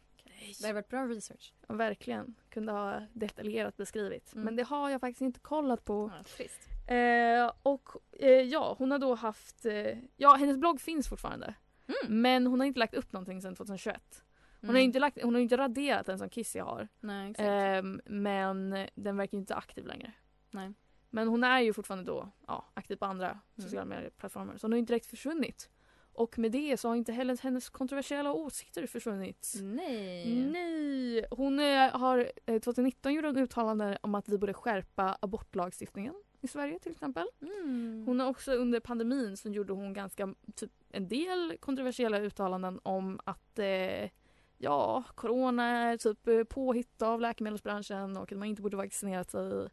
Det 0.61 0.67
har 0.67 0.73
varit 0.73 0.89
bra 0.89 1.05
research. 1.05 1.53
Ja, 1.67 1.75
verkligen. 1.75 2.35
Kunde 2.49 2.71
ha 2.71 3.01
detaljerat 3.13 3.77
beskrivit. 3.77 4.33
Mm. 4.33 4.45
Men 4.45 4.55
det 4.55 4.63
har 4.63 4.89
jag 4.89 5.01
faktiskt 5.01 5.21
inte 5.21 5.39
kollat 5.39 5.85
på. 5.85 6.11
Ja, 6.17 6.23
trist. 6.23 6.69
Eh, 6.87 7.51
och 7.63 7.89
eh, 8.11 8.29
ja, 8.29 8.75
hon 8.77 8.91
har 8.91 8.99
då 8.99 9.15
haft... 9.15 9.65
Eh, 9.65 9.97
ja, 10.17 10.35
hennes 10.35 10.57
blogg 10.57 10.81
finns 10.81 11.07
fortfarande. 11.07 11.53
Mm. 11.87 12.21
Men 12.21 12.47
hon 12.47 12.59
har 12.59 12.67
inte 12.67 12.79
lagt 12.79 12.93
upp 12.93 13.13
någonting 13.13 13.41
sedan 13.41 13.55
2021. 13.55 14.23
Hon, 14.65 14.75
har 14.75 14.81
Mm. 14.81 14.85
inte 14.85 14.99
lagt, 14.99 15.23
hon 15.23 15.33
har 15.33 15.41
inte 15.41 15.57
raderat 15.57 16.05
den 16.05 16.17
som 16.19 16.29
Kissy 16.29 16.59
har. 16.59 16.87
Nej. 16.99 17.33
Ehm, 17.37 18.01
men 18.05 18.75
den 18.95 19.17
verkar 19.17 19.37
inte 19.37 19.55
aktiv 19.55 19.85
längre. 19.85 20.11
Nej. 20.51 20.73
Men 21.09 21.27
hon 21.27 21.43
är 21.43 21.59
ju 21.59 21.73
fortfarande 21.73 22.05
då 22.11 22.29
ja, 22.47 22.65
aktiv 22.73 22.95
på 22.95 23.05
andra 23.05 23.27
Mm. 23.29 23.39
sociala 23.55 23.85
medieplattformar. 23.85 24.57
Så 24.57 24.65
hon 24.67 24.71
har 24.71 24.79
inte 24.79 24.93
direkt 24.93 25.05
försvunnit. 25.05 25.69
Och 26.13 26.39
med 26.39 26.51
det 26.51 26.77
så 26.77 26.87
har 26.87 26.95
inte 26.95 27.11
heller 27.11 27.37
hennes 27.43 27.69
kontroversiella 27.69 28.33
åsikter 28.33 28.87
försvunnit. 28.87 29.53
Nej. 29.61 30.35
Nej! 30.35 31.25
Hon 31.31 31.59
eh, 31.59 31.89
har 31.99 32.31
eh, 32.45 32.59
2019 32.59 33.13
gjort 33.13 33.25
en 33.25 33.37
uttalande 33.37 33.97
om 34.01 34.15
att 34.15 34.29
vi 34.29 34.37
borde 34.37 34.53
skärpa 34.53 35.17
abortlagstiftningen 35.21 36.13
i 36.41 36.47
Sverige 36.47 36.79
till 36.79 36.91
exempel. 36.91 37.27
Mm. 37.41 38.03
Hon 38.07 38.19
har 38.19 38.27
också 38.29 38.51
under 38.53 38.79
pandemin 38.79 39.37
så 39.37 39.49
gjorde 39.49 39.73
hon 39.73 39.93
ganska 39.93 40.33
typ, 40.55 40.71
en 40.89 41.07
del 41.07 41.57
kontroversiella 41.59 42.19
uttalanden 42.19 42.79
om 42.83 43.19
att 43.23 43.59
eh, 43.59 44.09
ja, 44.57 45.03
corona 45.15 45.63
är 45.63 45.97
typ 45.97 46.27
eh, 46.27 46.43
påhitt 46.43 47.01
av 47.01 47.21
läkemedelsbranschen 47.21 48.17
och 48.17 48.31
att 48.31 48.37
man 48.37 48.47
inte 48.47 48.61
borde 48.61 48.77
vaccinera 48.77 49.23
sig. 49.23 49.69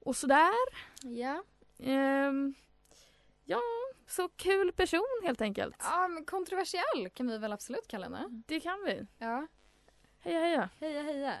Och 0.00 0.16
sådär. 0.16 0.52
Ja. 1.02 1.42
Ehm, 1.78 2.54
ja, 3.44 3.60
så 4.06 4.28
kul 4.28 4.72
person 4.72 5.20
helt 5.24 5.40
enkelt. 5.40 5.76
ja, 5.78 6.08
men 6.08 6.24
kontroversiell 6.24 7.10
kan 7.14 7.26
vi 7.26 7.38
väl 7.38 7.52
absolut 7.52 7.88
kalla 7.88 8.04
henne. 8.06 8.42
Det 8.46 8.60
kan 8.60 8.84
vi. 8.86 9.06
Ja. 9.18 9.46
Heja 10.20 10.40
heja. 10.40 10.68
Heja 10.80 11.02
heja. 11.02 11.34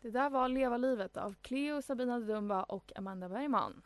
Det 0.00 0.10
där 0.10 0.30
var 0.30 0.48
Leva 0.48 0.76
livet 0.76 1.16
av 1.16 1.34
Cleo 1.42 1.82
Sabina 1.82 2.20
Dumba 2.20 2.62
och 2.62 2.92
Amanda 2.96 3.28
Bergman. 3.28 3.82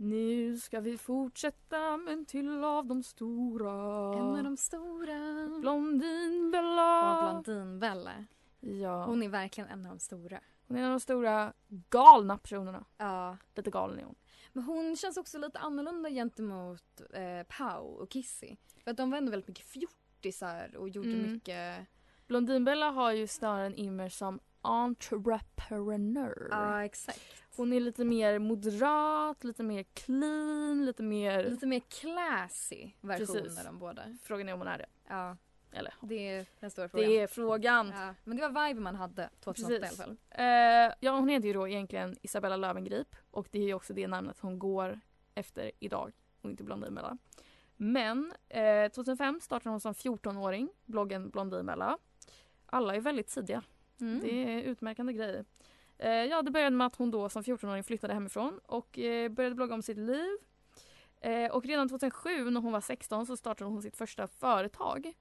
Nu 0.00 0.56
ska 0.58 0.80
vi 0.80 0.98
fortsätta 0.98 1.96
med 1.96 2.12
en 2.12 2.24
till 2.24 2.64
av 2.64 2.86
de 2.86 3.02
stora. 3.02 3.72
En 4.18 4.36
av 4.36 4.44
de 4.44 4.56
stora. 4.56 5.48
Blondinbella. 5.60 7.26
Och 7.36 7.42
Blondinbella. 7.42 8.24
Ja. 8.60 9.04
Hon 9.04 9.22
är 9.22 9.28
verkligen 9.28 9.70
en 9.70 9.86
av 9.86 9.92
de 9.92 9.98
stora. 9.98 10.40
Hon 10.68 10.76
är 10.76 10.80
en 10.80 10.86
av 10.86 10.92
de 10.92 11.00
stora 11.00 11.52
galna 11.90 12.38
personerna. 12.38 12.84
Ja. 12.96 13.36
Lite 13.54 13.70
galen 13.70 13.98
är 13.98 14.04
hon. 14.04 14.14
Men 14.52 14.64
hon 14.64 14.96
känns 14.96 15.16
också 15.16 15.38
lite 15.38 15.58
annorlunda 15.58 16.10
gentemot 16.10 17.00
eh, 17.14 17.42
Pau 17.48 17.84
och 17.84 18.10
Kissy. 18.10 18.56
För 18.84 18.90
att 18.90 18.96
de 18.96 19.10
var 19.10 19.18
ändå 19.18 19.30
väldigt 19.30 19.48
mycket 19.48 19.64
fjortisar 19.66 20.76
och 20.76 20.88
gjorde 20.88 21.08
Mm. 21.12 21.32
mycket... 21.32 21.86
Blondinbella 22.26 22.90
har 22.90 23.12
ju 23.12 23.26
snarare 23.26 23.66
en 23.66 23.74
image 23.74 24.12
som 24.12 24.40
entrepreneur. 24.62 26.48
Ja, 26.50 26.84
exakt. 26.84 27.20
Hon 27.56 27.72
är 27.72 27.80
lite 27.80 28.04
mer 28.04 28.38
moderat, 28.38 29.44
lite 29.44 29.62
mer 29.62 29.82
clean, 29.82 30.84
lite 30.86 31.02
mer... 31.02 31.44
Lite 31.44 31.66
mer 31.66 31.80
classy 31.80 32.90
versioner 33.00 33.40
Precis. 33.40 33.64
de 33.64 33.78
båda. 33.78 34.02
Frågan 34.22 34.48
är 34.48 34.52
om 34.52 34.58
hon 34.58 34.68
är 34.68 34.78
det. 34.78 34.86
Ja, 35.08 35.36
Eller? 35.72 35.94
det 36.00 36.28
är 36.28 36.46
den 36.60 36.70
stora 36.70 36.88
frågan. 36.88 37.08
Det 37.08 37.20
är 37.20 37.26
frågan. 37.26 37.92
Ja, 37.96 38.14
men 38.24 38.36
det 38.36 38.48
var 38.48 38.68
vibe 38.68 38.80
man 38.80 38.94
hade 38.94 39.30
2008 39.40 39.74
i 39.74 39.88
alla 39.88 39.96
fall. 39.96 40.16
Eh, 40.30 40.94
ja, 41.00 41.12
hon 41.12 41.28
heter 41.28 41.46
ju 41.46 41.52
då 41.52 41.68
egentligen 41.68 42.16
Isabella 42.22 42.56
Löwengrip 42.56 43.16
och 43.30 43.48
det 43.50 43.58
är 43.58 43.66
ju 43.66 43.74
också 43.74 43.94
det 43.94 44.08
namnet 44.08 44.40
hon 44.40 44.58
går 44.58 45.00
efter 45.34 45.70
idag 45.78 46.12
och 46.42 46.50
inte 46.50 46.64
Blondinbella. 46.64 47.18
Men 47.76 48.32
eh, 48.48 48.90
2005 48.90 49.40
startade 49.40 49.70
hon 49.70 49.80
som 49.80 49.92
14-åring 49.92 50.68
bloggen 50.84 51.30
Blondinbella. 51.30 51.98
Alla 52.66 52.94
är 52.96 53.00
väldigt 53.00 53.28
tidiga. 53.28 53.62
Mm. 54.00 54.20
Det 54.20 54.52
är 54.52 54.62
utmärkande 54.62 55.12
grejer. 55.12 55.44
Eh, 55.98 56.10
ja, 56.10 56.42
det 56.42 56.50
började 56.50 56.76
med 56.76 56.86
att 56.86 56.96
hon 56.96 57.10
då 57.10 57.28
som 57.28 57.42
14-åring 57.42 57.84
flyttade 57.84 58.14
hemifrån 58.14 58.60
och 58.66 58.98
eh, 58.98 59.28
började 59.28 59.54
blogga 59.54 59.74
om 59.74 59.82
sitt 59.82 59.98
liv. 59.98 60.36
Eh, 61.20 61.50
och 61.50 61.64
redan 61.64 61.88
2007 61.88 62.50
när 62.50 62.60
hon 62.60 62.72
var 62.72 62.80
16 62.80 63.26
så 63.26 63.36
startade 63.36 63.70
hon 63.70 63.82
sitt 63.82 63.96
första 63.96 64.28
företag. 64.28 65.12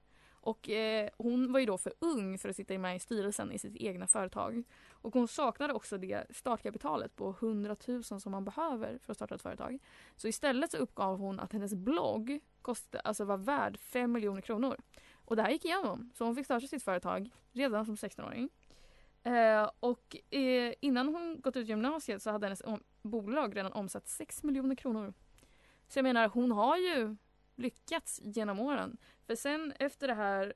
Och 0.48 0.70
eh, 0.70 1.10
hon 1.18 1.52
var 1.52 1.60
ju 1.60 1.66
då 1.66 1.78
för 1.78 1.94
ung 2.00 2.38
för 2.38 2.50
att 2.50 2.56
sitta 2.56 2.78
med 2.78 2.96
i 2.96 3.00
styrelsen 3.00 3.52
i 3.52 3.60
sitt 3.60 3.76
egna 3.76 4.08
företag. 4.08 4.64
Och 4.90 5.14
hon 5.14 5.28
saknade 5.28 5.74
också 5.74 5.98
det 5.98 6.24
startkapitalet 6.30 7.16
på 7.16 7.30
100 7.40 7.76
000 7.88 8.04
som 8.04 8.32
man 8.32 8.46
behöver 8.46 8.98
för 8.98 9.12
att 9.12 9.18
starta 9.18 9.36
ett 9.36 9.42
företag. 9.42 9.80
Så 10.16 10.28
istället 10.28 10.72
så 10.72 10.78
uppgav 10.78 11.18
hon 11.18 11.40
att 11.40 11.54
hennes 11.54 11.74
blogg 11.74 12.40
kostade, 12.62 13.02
alltså 13.02 13.26
var 13.26 13.38
värd 13.38 13.78
5 13.78 14.12
miljoner 14.12 14.42
kronor. 14.42 14.78
Och 15.14 15.36
det 15.36 15.42
här 15.42 15.50
gick 15.50 15.66
igenom. 15.66 16.12
Så 16.14 16.26
hon 16.26 16.36
fick 16.36 16.46
starta 16.46 16.68
sitt 16.68 16.84
företag 16.84 17.30
redan 17.52 17.86
som 17.86 17.96
16-åring. 17.96 18.50
Eh, 19.28 19.70
och 19.80 20.16
eh, 20.34 20.74
innan 20.80 21.08
hon 21.08 21.42
gått 21.42 21.56
ut 21.56 21.68
gymnasiet 21.68 22.22
så 22.22 22.32
hade 22.32 22.46
hennes 22.48 22.64
bolag 23.02 23.58
redan 23.58 23.72
omsatt 23.74 24.08
6 24.08 24.44
miljoner 24.44 24.76
kronor. 24.76 25.14
Så 25.88 26.00
jag 26.00 26.04
menar, 26.04 26.28
hon 26.28 26.52
har 26.52 26.78
ju 26.78 27.16
lyckats 27.56 28.22
genom 28.24 28.60
åren. 28.60 28.98
För 29.26 29.36
sen 29.36 29.74
efter 29.80 30.08
det 30.08 30.14
här, 30.14 30.54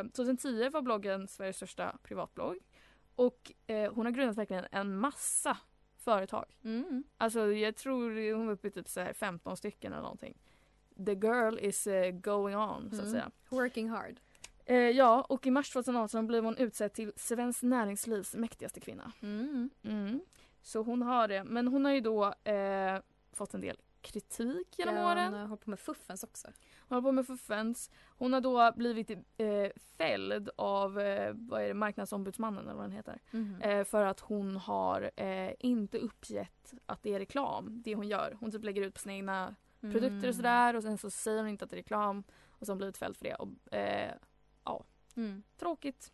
eh, 0.00 0.02
2010 0.10 0.68
var 0.68 0.82
bloggen 0.82 1.28
Sveriges 1.28 1.56
största 1.56 1.96
privatblogg. 2.02 2.58
Och 3.14 3.52
eh, 3.66 3.92
hon 3.92 4.06
har 4.06 4.12
grundat 4.12 4.36
verkligen 4.38 4.66
en 4.70 4.98
massa 4.98 5.58
företag. 5.96 6.44
Mm. 6.64 7.04
Alltså 7.16 7.52
jag 7.52 7.76
tror 7.76 8.34
hon 8.36 8.46
var 8.46 8.52
uppe 8.52 8.68
i 8.68 8.70
typ 8.70 8.88
så 8.88 9.00
här 9.00 9.12
15 9.12 9.56
stycken 9.56 9.92
eller 9.92 10.02
någonting. 10.02 10.38
The 11.06 11.12
girl 11.12 11.58
is 11.58 11.86
eh, 11.86 12.10
going 12.10 12.56
on 12.56 12.90
så 12.90 12.96
att 12.96 13.00
Mm. 13.00 13.10
säga. 13.12 13.30
Working 13.48 13.88
hard. 13.88 14.20
Eh, 14.68 14.76
ja, 14.76 15.22
och 15.28 15.46
i 15.46 15.50
mars 15.50 15.70
2018 15.70 16.26
blev 16.26 16.44
hon 16.44 16.56
utsedd 16.56 16.92
till 16.92 17.12
Svenskt 17.16 17.62
Näringslivs 17.62 18.34
mäktigaste 18.34 18.80
kvinna. 18.80 19.12
Mm. 19.22 19.70
Mm. 19.82 20.20
Så 20.62 20.82
hon 20.82 21.02
har 21.02 21.28
det. 21.28 21.44
Men 21.44 21.68
hon 21.68 21.84
har 21.84 21.92
ju 21.92 22.00
då 22.00 22.34
eh, 22.44 22.98
fått 23.32 23.54
en 23.54 23.60
del 23.60 23.76
kritik 24.00 24.78
genom 24.78 24.94
Ja, 24.96 25.12
åren. 25.12 25.32
Hon 25.32 25.40
har 25.40 25.46
hållit 25.46 25.64
på 25.64 25.70
med 25.70 25.80
fuffens 25.80 26.24
också. 26.24 26.48
Hon 26.78 26.96
håller 26.96 27.08
på 27.08 27.12
med 27.12 27.26
fuffens. 27.26 27.90
Hon 28.18 28.32
har 28.32 28.40
då 28.40 28.72
blivit 28.76 29.10
eh, 29.10 29.16
fälld 29.96 30.50
av 30.56 31.00
eh, 31.00 31.32
vad 31.34 31.62
är 31.62 31.68
det, 31.68 31.74
marknadsombudsmannen 31.74 32.64
eller 32.64 32.74
vad 32.74 32.84
den 32.84 32.92
heter. 32.92 33.20
Mhm. 33.30 33.62
Eh, 33.62 33.84
för 33.84 34.04
att 34.04 34.20
hon 34.20 34.56
har 34.56 35.10
eh, 35.16 35.52
inte 35.58 35.98
uppgett 35.98 36.74
att 36.86 37.02
det 37.02 37.14
är 37.14 37.18
reklam, 37.18 37.82
det 37.84 37.94
hon 37.94 38.08
gör. 38.08 38.36
Hon 38.40 38.50
typ 38.50 38.64
lägger 38.64 38.82
ut 38.82 38.94
på 38.94 39.00
sina 39.00 39.14
egna 39.14 39.54
produkter 39.80 40.08
Mm. 40.16 40.28
och 40.28 40.34
sådär 40.34 40.76
och 40.76 40.82
sen 40.82 40.98
så 40.98 41.10
säger 41.10 41.38
hon 41.38 41.48
inte 41.48 41.64
att 41.64 41.70
det 41.70 41.74
är 41.74 41.78
reklam 41.78 42.24
och 42.50 42.66
så 42.66 42.70
har 42.70 42.74
hon 42.74 42.78
blivit 42.78 42.96
fälld 42.98 43.16
för 43.16 43.24
det. 43.24 43.34
Och, 43.34 43.48
eh, 44.76 44.84
Mm. 45.16 45.42
tråkigt. 45.58 46.12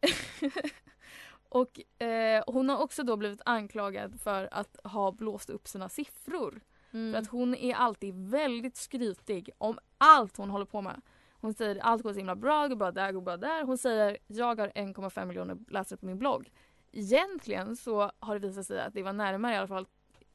och 1.48 2.02
eh, 2.02 2.44
hon 2.46 2.68
har 2.68 2.78
också 2.78 3.02
då 3.02 3.16
blivit 3.16 3.42
anklagad 3.44 4.20
för 4.20 4.48
att 4.52 4.76
ha 4.84 5.12
blåst 5.12 5.50
upp 5.50 5.68
sina 5.68 5.88
siffror. 5.88 6.60
Mm. 6.92 7.12
För 7.12 7.18
att 7.20 7.28
hon 7.28 7.54
är 7.54 7.74
alltid 7.74 8.14
väldigt 8.14 8.76
skrytig 8.76 9.50
om 9.58 9.78
allt 9.98 10.36
hon 10.36 10.50
håller 10.50 10.64
på 10.64 10.80
med. 10.82 11.00
Hon 11.32 11.54
säger 11.54 11.78
allt 11.78 12.02
går 12.02 12.12
så 12.12 12.18
himla 12.18 12.36
bra, 12.36 12.68
går 12.68 12.76
bra 12.76 12.90
där, 12.90 13.12
går 13.12 13.20
bra 13.20 13.36
där. 13.36 13.64
Hon 13.64 13.78
säger 13.78 14.18
jag 14.26 14.58
har 14.58 14.68
1,5 14.68 15.24
miljoner 15.24 15.58
läsare 15.68 15.96
på 15.98 16.06
min 16.06 16.18
blogg. 16.18 16.50
Egentligen 16.92 17.76
så 17.76 18.12
har 18.18 18.38
det 18.38 18.48
visat 18.48 18.66
sig 18.66 18.80
att 18.80 18.94
det 18.94 19.02
var 19.02 19.12
närmare 19.12 19.54
i 19.54 19.56
alla 19.56 19.68
fall 19.68 19.86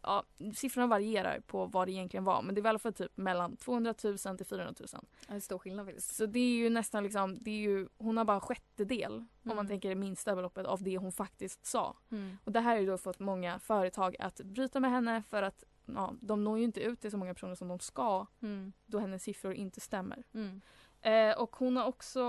Ja, 0.07 0.23
siffrorna 0.55 0.87
varierar 0.87 1.39
på 1.39 1.65
vad 1.65 1.87
det 1.87 1.91
egentligen 1.91 2.23
var 2.23 2.41
men 2.41 2.55
det 2.55 2.61
var 2.61 2.67
i 2.67 2.69
alla 2.69 2.79
fall 2.79 2.93
typ 2.93 3.17
mellan 3.17 3.57
200 3.57 3.93
000 4.03 4.17
till 4.17 4.45
400 4.45 4.73
000. 4.79 4.87
Ja, 4.91 4.99
det 5.27 5.35
är 5.35 5.39
stor 5.39 5.59
skillnad 5.59 5.85
faktiskt. 5.85 6.15
Så 6.15 6.25
det 6.25 6.39
är 6.39 6.55
ju 6.55 6.69
nästan 6.69 7.03
liksom, 7.03 7.37
det 7.41 7.51
är 7.51 7.55
ju, 7.59 7.87
hon 7.97 8.17
har 8.17 8.25
bara 8.25 8.35
en 8.35 8.41
sjättedel 8.41 9.13
om 9.13 9.27
man 9.43 9.51
Mm. 9.57 9.67
tänker 9.67 9.89
det 9.89 9.95
minsta 9.95 10.35
beloppet 10.35 10.65
av 10.65 10.83
det 10.83 10.97
hon 10.97 11.11
faktiskt 11.11 11.65
sa. 11.65 11.97
Mm. 12.11 12.37
Och 12.43 12.51
det 12.51 12.59
här 12.59 12.71
har 12.73 12.79
ju 12.81 12.85
då 12.87 12.97
fått 12.97 13.19
många 13.19 13.59
företag 13.59 14.15
att 14.19 14.41
bryta 14.41 14.79
med 14.79 14.91
henne 14.91 15.23
för 15.29 15.43
att 15.43 15.63
ja, 15.85 16.13
de 16.21 16.43
når 16.43 16.57
ju 16.57 16.63
inte 16.63 16.79
ut 16.81 16.99
till 17.01 17.11
så 17.11 17.17
många 17.17 17.33
personer 17.33 17.55
som 17.55 17.67
de 17.67 17.79
ska 17.79 18.25
Mm. 18.41 18.73
då 18.85 18.99
hennes 18.99 19.23
siffror 19.23 19.53
inte 19.53 19.79
stämmer. 19.81 20.23
Mm. 20.33 20.61
Eh, 21.01 21.37
och 21.41 21.55
hon 21.55 21.77
har 21.77 21.85
också 21.85 22.21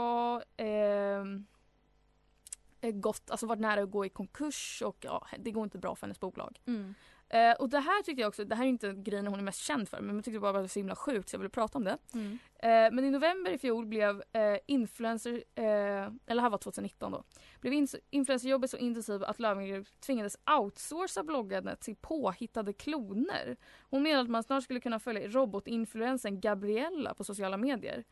ehm, 0.56 1.46
eh, 2.80 2.90
gått, 2.94 3.30
alltså 3.30 3.46
varit 3.46 3.60
nära 3.60 3.82
att 3.82 3.90
gå 3.90 4.04
i 4.06 4.08
konkurs 4.08 4.82
och 4.86 4.96
ja, 5.00 5.26
det 5.38 5.50
går 5.50 5.64
inte 5.64 5.78
bra 5.78 5.94
för 5.94 6.06
hennes 6.06 6.20
bolag. 6.20 6.60
Mm. 6.66 6.94
Eh, 7.28 7.52
och 7.52 7.68
det 7.68 7.78
här 7.78 8.02
tycker 8.02 8.22
jag 8.22 8.28
också, 8.28 8.44
det 8.44 8.54
här 8.54 8.64
är 8.64 8.68
inte 8.68 8.92
grejen 8.92 9.26
hon 9.26 9.38
är 9.38 9.42
mest 9.42 9.60
känd 9.60 9.88
för 9.88 10.00
men 10.00 10.16
jag 10.16 10.24
tyckte 10.24 10.40
bara 10.40 10.52
det 10.52 10.60
var 10.60 10.66
så 10.66 10.78
himla 10.78 10.96
sjukt 10.96 11.28
så 11.28 11.34
jag 11.34 11.38
ville 11.38 11.50
prata 11.50 11.78
om 11.78 11.84
det. 11.84 11.98
Mm. 12.14 12.38
Eh, 12.58 12.94
men 12.94 13.04
i 13.04 13.10
november 13.10 13.50
i 13.50 13.58
fjol 13.58 13.86
blev 13.86 14.22
eh, 14.32 14.58
influencer, 14.66 15.44
eh, 15.54 15.64
eller 16.26 16.40
här 16.40 16.50
var 16.50 16.58
2019 16.58 17.12
då, 17.12 17.24
blev 17.60 17.72
ins- 17.72 17.96
influencerjobbet 18.10 18.70
så 18.70 18.76
intensivt 18.76 19.22
att 19.22 19.40
Löwengrip 19.40 20.00
tvingades 20.00 20.36
outsourca 20.58 21.22
bloggandet 21.22 21.80
till 21.80 21.96
påhittade 21.96 22.72
kloner. 22.72 23.56
Hon 23.90 24.02
menade 24.02 24.22
att 24.22 24.30
man 24.30 24.42
snart 24.42 24.64
skulle 24.64 24.80
kunna 24.80 24.98
följa 24.98 25.28
robotinfluensen 25.28 26.40
Gabriella 26.40 27.14
på 27.14 27.24
sociala 27.24 27.56
medier. 27.56 28.04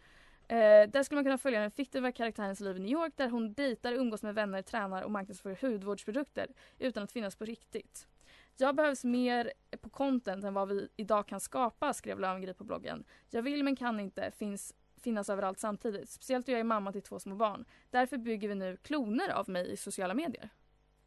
Eh, 0.49 0.57
där 0.91 1.03
skulle 1.03 1.17
man 1.17 1.25
kunna 1.25 1.39
följa 1.39 1.61
den 1.61 1.71
fiktiva 1.71 2.13
karaktärens 2.13 2.61
liv 2.61 2.77
i 2.77 2.81
New 2.81 2.91
York 2.91 3.13
där 3.17 3.29
hon 3.29 3.53
dejtar, 3.55 3.93
umgås 3.93 4.23
med 4.23 4.35
vänner, 4.35 4.63
tränar 4.63 5.03
och 5.03 5.11
marknadsför 5.11 5.59
hudvårdsprodukter 5.61 6.47
utan 6.79 7.03
att 7.03 7.13
finnas 7.13 7.37
på 7.37 7.45
riktigt. 7.45 8.07
Jag 8.57 8.75
behövs 8.77 9.05
mer 9.05 9.53
på 9.81 9.91
content 9.91 10.45
än 10.45 10.55
vad 10.55 10.69
vi 10.69 10.89
idag 10.97 11.29
kan 11.29 11.41
skapa, 11.41 11.93
skrev 11.95 12.21
Löwengrip 12.21 12.59
på 12.59 12.65
bloggen. 12.65 13.05
Jag 13.31 13.43
vill 13.43 13.65
men 13.65 13.77
kan 13.77 14.01
inte 14.01 14.31
finns, 14.31 14.75
finnas 15.03 15.29
överallt 15.31 15.59
samtidigt. 15.59 16.09
Speciellt 16.11 16.47
då 16.47 16.53
jag 16.53 16.61
är 16.61 16.65
mamma 16.65 16.93
till 16.93 17.03
två 17.03 17.21
små 17.21 17.35
barn. 17.35 17.65
Därför 17.91 18.17
bygger 18.19 18.49
vi 18.49 18.55
nu 18.55 18.77
kloner 18.77 19.29
av 19.29 19.49
mig 19.49 19.73
i 19.73 19.77
sociala 19.77 20.15
medier. 20.15 20.49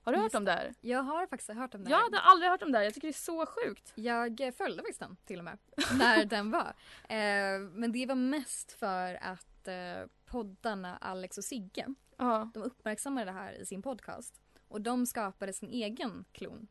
Har 0.02 0.12
du 0.14 0.18
hört 0.18 0.26
Just 0.26 0.36
om 0.36 0.46
det 0.46 0.52
här? 0.52 0.74
Jag 0.82 1.04
har 1.04 1.28
faktiskt 1.28 1.50
hört 1.54 1.76
om 1.76 1.84
det 1.84 1.90
Jag 1.90 1.98
här. 1.98 2.04
hade 2.04 2.20
aldrig 2.20 2.52
hört 2.52 2.64
om 2.64 2.72
det 2.72 2.78
här. 2.78 2.86
Jag 2.86 2.94
tycker 2.94 3.08
det 3.08 3.12
är 3.12 3.14
så 3.14 3.46
sjukt. 3.46 3.92
Jag 3.96 4.52
följde 4.58 4.82
faktiskt 4.84 5.00
den 5.00 5.18
till 5.26 5.38
och 5.40 5.46
med. 5.46 5.58
när 6.00 6.26
den 6.36 6.52
var. 6.52 6.74
Eh, 7.10 7.60
men 7.74 7.92
det 7.92 8.06
var 8.06 8.16
mest 8.16 8.72
för 8.72 9.14
att 9.24 9.68
eh, 9.68 10.08
poddarna 10.26 10.98
Alex 10.98 11.38
och 11.38 11.44
Sigge 11.44 11.86
Ja. 12.18 12.52
de 12.54 12.64
uppmärksammade 12.64 13.26
det 13.26 13.32
här 13.32 13.54
i 13.62 13.66
sin 13.66 13.82
podcast. 13.82 14.42
Och 14.68 14.82
de 14.82 15.06
skapade 15.06 15.54
sin 15.54 15.70
egen 15.70 16.26
klon. 16.32 16.68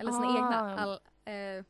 Eller 0.00 0.12
sina 0.12 0.26
Ah. 0.26 0.36
egna. 0.36 0.78
All, 0.80 0.98
eh, 1.24 1.64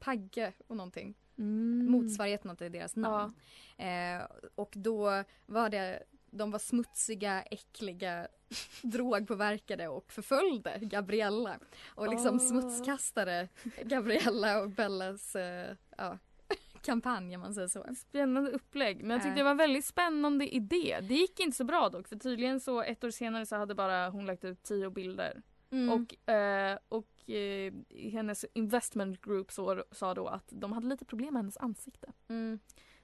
Pagge 0.00 0.52
och 0.66 0.76
någonting. 0.76 1.14
Mm. 1.38 1.86
Motsvarigheten 1.90 2.56
till 2.56 2.72
deras 2.72 2.96
namn. 2.96 3.34
Eh, 3.76 4.22
och 4.54 4.72
då 4.76 5.24
var 5.46 5.68
det 5.70 6.02
de 6.30 6.50
var 6.50 6.58
smutsiga, 6.58 7.42
äckliga, 7.42 8.28
drogpåverkade 8.82 9.88
och 9.88 10.12
förföljde 10.12 10.78
Gabriella. 10.82 11.58
Och 11.94 12.08
liksom 12.08 12.36
Ah. 12.36 12.38
smutskastade 12.38 13.48
Gabriella 13.82 14.60
och 14.62 14.70
Bellas 14.70 15.36
eh, 15.36 15.76
ja, 15.96 16.18
kampanj 16.82 17.34
om 17.34 17.40
man 17.40 17.54
säger 17.54 17.68
så. 17.68 17.86
Spännande 17.96 18.50
upplägg. 18.50 19.00
Men 19.02 19.10
jag 19.10 19.18
tyckte 19.20 19.28
Äh. 19.30 19.36
det 19.36 19.42
var 19.42 19.50
en 19.50 19.56
väldigt 19.56 19.84
spännande 19.84 20.54
idé. 20.54 20.98
Det 21.02 21.14
gick 21.14 21.40
inte 21.40 21.56
så 21.56 21.64
bra 21.64 21.88
dock 21.88 22.08
för 22.08 22.16
tydligen 22.16 22.60
så 22.60 22.82
ett 22.82 23.04
år 23.04 23.10
senare 23.10 23.46
så 23.46 23.56
hade 23.56 23.74
bara 23.74 24.08
hon 24.10 24.26
lagt 24.26 24.44
ut 24.44 24.62
tio 24.62 24.90
bilder. 24.90 25.42
Mm. 25.70 25.92
Och, 25.92 26.30
eh, 26.32 26.78
och 26.88 27.06
eh, 27.26 27.72
hennes 28.12 28.44
investment 28.52 29.20
group 29.20 29.52
så, 29.52 29.84
sa 29.90 30.14
då 30.14 30.26
att 30.26 30.48
de 30.48 30.72
hade 30.72 30.86
lite 30.86 31.04
problem 31.04 31.34
med 31.34 31.42
hennes 31.42 31.56
ansikte. 31.56 32.12
Mm. 32.28 32.58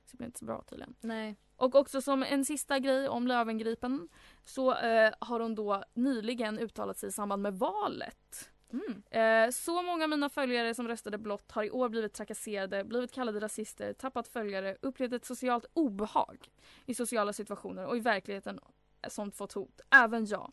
Så 0.04 0.10
det 0.10 0.16
blev 0.16 0.28
inte 0.28 0.38
så 0.38 0.44
bra 0.44 0.62
tydligen. 0.62 0.94
Nej. 1.00 1.36
Och 1.56 1.74
också 1.74 2.00
som 2.00 2.22
en 2.22 2.44
sista 2.44 2.78
grej 2.78 3.08
om 3.08 3.26
Lövengripen 3.26 4.08
så 4.44 4.74
eh, 4.74 5.12
har 5.18 5.40
hon 5.40 5.54
då 5.54 5.84
nyligen 5.94 6.58
uttalat 6.58 6.98
sig 6.98 7.08
i 7.08 7.12
samband 7.12 7.42
med 7.42 7.58
valet. 7.58 8.50
Mm. 8.72 9.02
Eh, 9.10 9.50
så 9.50 9.82
många 9.82 10.04
av 10.04 10.10
mina 10.10 10.28
följare 10.28 10.74
som 10.74 10.88
röstade 10.88 11.18
blått 11.18 11.52
har 11.52 11.64
i 11.64 11.70
år 11.70 11.88
blivit 11.88 12.12
trakasserade, 12.12 12.84
blivit 12.84 13.12
kallade 13.12 13.40
rasister, 13.40 13.92
tappat 13.92 14.28
följare, 14.28 14.76
upplevt 14.82 15.12
ett 15.12 15.24
socialt 15.24 15.66
obehag 15.72 16.48
i 16.86 16.94
sociala 16.94 17.32
situationer 17.32 17.86
och 17.86 17.96
i 17.96 18.00
verkligheten 18.00 18.60
som 19.08 19.32
fått 19.32 19.52
hot. 19.52 19.80
Även 19.90 20.26
jag. 20.26 20.52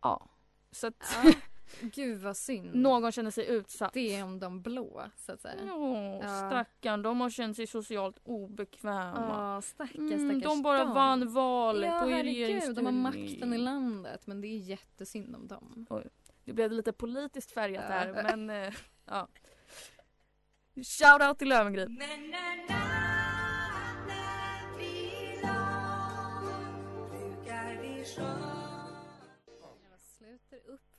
Ja. 0.00 0.28
Så 0.70 0.86
att 0.86 1.16
Ja. 1.24 1.32
Gud 1.80 2.20
vad 2.20 2.36
synd. 2.36 2.74
någon 2.74 3.12
känner 3.12 3.30
sig 3.30 3.46
utsatt. 3.48 3.92
Det 3.92 4.14
är 4.16 4.24
om 4.24 4.38
de 4.40 4.62
blå 4.62 5.02
så 5.16 5.32
att 5.32 5.40
säga. 5.40 5.54
Ja, 5.66 6.18
Ja. 6.22 6.50
stackarn, 6.50 7.02
de 7.02 7.20
har 7.20 7.30
känt 7.30 7.56
sig 7.56 7.66
socialt 7.66 8.18
obekväma. 8.22 9.54
Ja, 9.56 9.62
stackars, 9.62 9.94
Mm, 9.96 10.40
de 10.40 10.62
bara 10.62 10.78
dem. 10.84 10.94
vann 10.94 11.32
valet 11.32 11.88
Ja 11.90 12.04
är 12.06 12.10
herregud, 12.10 12.14
de 12.76 12.86
har 12.86 12.92
regeringsställning. 12.92 13.02
makten 13.02 13.52
i 13.54 13.58
landet 13.58 14.26
men 14.26 14.40
det 14.40 14.48
är 14.48 14.58
jättesynd 14.58 15.36
om 15.36 15.48
dem. 15.48 15.86
Det 16.44 16.52
blev 16.52 16.72
lite 16.72 16.92
politiskt 16.92 17.50
färgat 17.52 17.84
Ja. 17.88 17.94
här 17.94 18.22
men 18.36 18.50
eh, 18.50 18.74
ja. 19.04 19.28
Shoutout 20.74 21.38
till 21.38 21.48
Löwengrip. 21.48 21.88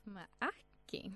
Med 0.10 0.26
Aki. 0.40 1.12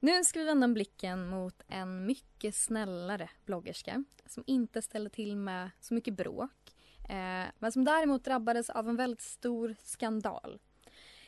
Nu 0.00 0.24
ska 0.24 0.38
vi 0.38 0.44
vända 0.44 0.68
blicken 0.68 1.28
mot 1.28 1.62
en 1.68 2.06
mycket 2.06 2.54
snällare 2.54 3.30
bloggerska 3.44 4.04
som 4.26 4.44
inte 4.46 4.82
ställer 4.82 5.10
till 5.10 5.36
med 5.36 5.70
så 5.80 5.94
mycket 5.94 6.14
bråk 6.14 6.74
eh, 7.08 7.44
men 7.58 7.72
som 7.72 7.84
däremot 7.84 8.24
drabbades 8.24 8.70
av 8.70 8.88
en 8.88 8.96
väldigt 8.96 9.20
stor 9.20 9.74
skandal. 9.82 10.60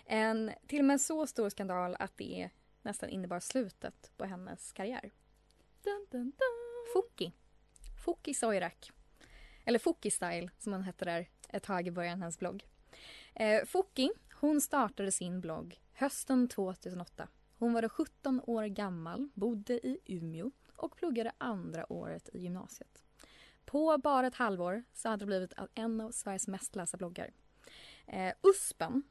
En 0.07 0.53
till 0.67 0.79
och 0.79 0.85
med 0.85 1.01
så 1.01 1.27
stor 1.27 1.49
skandal 1.49 1.97
att 1.99 2.17
det 2.17 2.51
nästan 2.83 3.09
innebar 3.09 3.41
slutet 3.41 4.13
på 4.17 4.25
hennes 4.25 4.73
karriär. 4.73 5.11
Dun, 5.83 6.07
dun, 6.11 6.23
dun. 6.23 6.93
Fouki. 6.93 7.33
Fouki 8.05 8.35
Soirak. 8.35 8.91
Eller 9.65 9.79
Fouki 9.79 10.11
Style 10.11 10.51
som 10.59 10.73
hon 10.73 10.83
hette 10.83 11.05
där 11.05 11.29
ett 11.49 11.63
tag 11.63 11.87
i 11.87 11.91
början 11.91 12.13
av 12.13 12.19
hennes 12.19 12.39
blogg. 12.39 12.65
Eh, 13.35 13.65
Fouki, 13.65 14.11
hon 14.33 14.61
startade 14.61 15.13
sin 15.13 15.41
blogg 15.41 15.81
hösten 15.95 16.49
2008. 16.49 17.29
Hon 17.59 17.73
var 17.73 17.83
då 17.83 17.89
17 17.89 18.41
år 18.47 18.65
gammal, 18.65 19.29
bodde 19.35 19.75
i 19.87 19.99
Umeå 20.07 20.51
och 20.77 20.97
pluggade 20.97 21.33
andra 21.39 21.93
året 21.93 22.29
i 22.33 22.39
gymnasiet. 22.39 23.05
På 23.65 23.99
bara 23.99 24.27
ett 24.27 24.35
halvår 24.35 24.85
så 24.93 25.09
hade 25.09 25.23
det 25.23 25.27
blivit 25.27 25.53
en 25.75 26.01
av 26.01 26.11
Sveriges 26.11 26.49
mest 26.49 26.77
lästa 26.77 26.97
bloggar. 26.97 27.31
Eh, 28.07 28.33
USPen, 28.43 29.03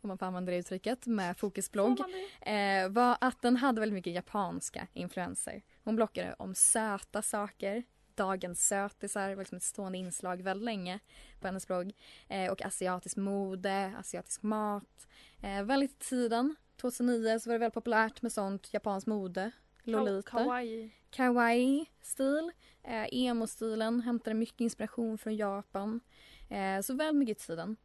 om 0.00 0.08
man 0.08 0.18
får 0.18 0.26
använda 0.26 0.52
det 0.52 0.58
uttrycket, 0.58 1.06
med 1.06 1.36
Fokis 1.38 1.70
blogg 1.72 1.96
Får 1.98 2.04
man 2.04 2.12
det? 2.40 2.50
eh, 2.82 2.88
var 2.88 3.16
att 3.20 3.42
den 3.42 3.56
hade 3.56 3.80
väldigt 3.80 3.94
mycket 3.94 4.12
japanska 4.14 4.86
influenser. 4.92 5.62
Hon 5.84 5.96
blockade 5.96 6.34
om 6.38 6.54
söta 6.54 7.22
saker, 7.22 7.84
dagens 8.20 8.68
sötisar 8.68 9.36
liksom 9.36 9.56
ett 9.56 9.62
stående 9.62 9.98
inslag 9.98 10.42
väldigt 10.42 10.64
länge 10.64 10.98
på 11.40 11.46
hennes 11.46 11.66
blogg. 11.66 11.92
Eh, 12.28 12.52
och 12.52 12.62
asiatisk 12.62 13.16
mode, 13.16 13.92
asiatisk 13.98 14.42
mat. 14.42 15.08
Eh, 15.42 15.62
väldigt 15.62 15.98
tiden, 15.98 16.56
2009, 16.76 17.40
så 17.40 17.50
var 17.50 17.54
det 17.54 17.58
väldigt 17.58 17.74
populärt 17.74 18.22
med 18.22 18.32
sånt 18.32 18.74
japanskt 18.74 19.06
mode. 19.06 19.50
Lolita. 19.82 20.30
Kawaii. 20.30 20.90
Kawaii-stil. 21.10 22.52
Eh, 22.82 23.06
Emo-stilen 23.12 24.00
hämtade 24.00 24.34
mycket 24.34 24.60
inspiration 24.60 25.18
från 25.18 25.36
Japan. 25.36 26.00
Eh, 26.48 26.80
så 26.80 26.94
väldigt 26.94 27.18
mycket 27.18 27.42
i 27.42 27.46
tiden. 27.46 27.76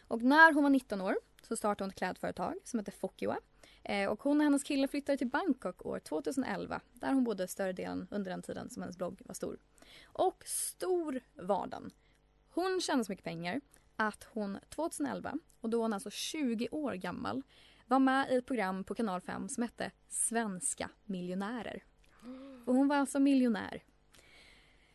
Och 0.00 0.22
när 0.22 0.52
hon 0.52 0.62
var 0.62 0.70
19 0.70 1.00
år 1.00 1.16
så 1.42 1.56
startade 1.56 1.84
hon 1.84 1.90
ett 1.90 1.98
klädföretag 1.98 2.54
som 2.64 2.78
heter 2.78 2.92
Fokiwa. 2.92 3.38
Eh, 3.82 4.08
och 4.08 4.22
hon 4.22 4.36
och 4.36 4.44
hennes 4.44 4.64
kille 4.64 4.88
flyttade 4.88 5.18
till 5.18 5.28
Bangkok 5.28 5.86
år 5.86 5.98
2011 5.98 6.80
där 6.92 7.12
hon 7.12 7.24
bodde 7.24 7.48
större 7.48 7.72
delen 7.72 8.06
under 8.10 8.30
den 8.30 8.42
tiden 8.42 8.70
som 8.70 8.82
hennes 8.82 8.98
blogg 8.98 9.22
var 9.24 9.34
stor. 9.34 9.58
Och 10.04 10.42
stor 10.46 11.20
var 11.34 11.66
den. 11.66 11.90
Hon 12.50 12.80
tjänade 12.80 13.04
så 13.04 13.12
mycket 13.12 13.24
pengar 13.24 13.60
att 13.96 14.24
hon 14.32 14.58
2011, 14.68 15.34
och 15.60 15.70
då 15.70 15.78
var 15.78 15.84
hon 15.84 15.92
alltså 15.92 16.10
20 16.10 16.68
år 16.70 16.94
gammal, 16.94 17.42
var 17.86 17.98
med 17.98 18.30
i 18.30 18.36
ett 18.36 18.46
program 18.46 18.84
på 18.84 18.94
kanal 18.94 19.20
5 19.20 19.48
som 19.48 19.62
hette 19.62 19.90
Svenska 20.08 20.90
miljonärer. 21.04 21.84
Och 22.66 22.74
hon 22.74 22.88
var 22.88 22.96
alltså 22.96 23.20
miljonär. 23.20 23.82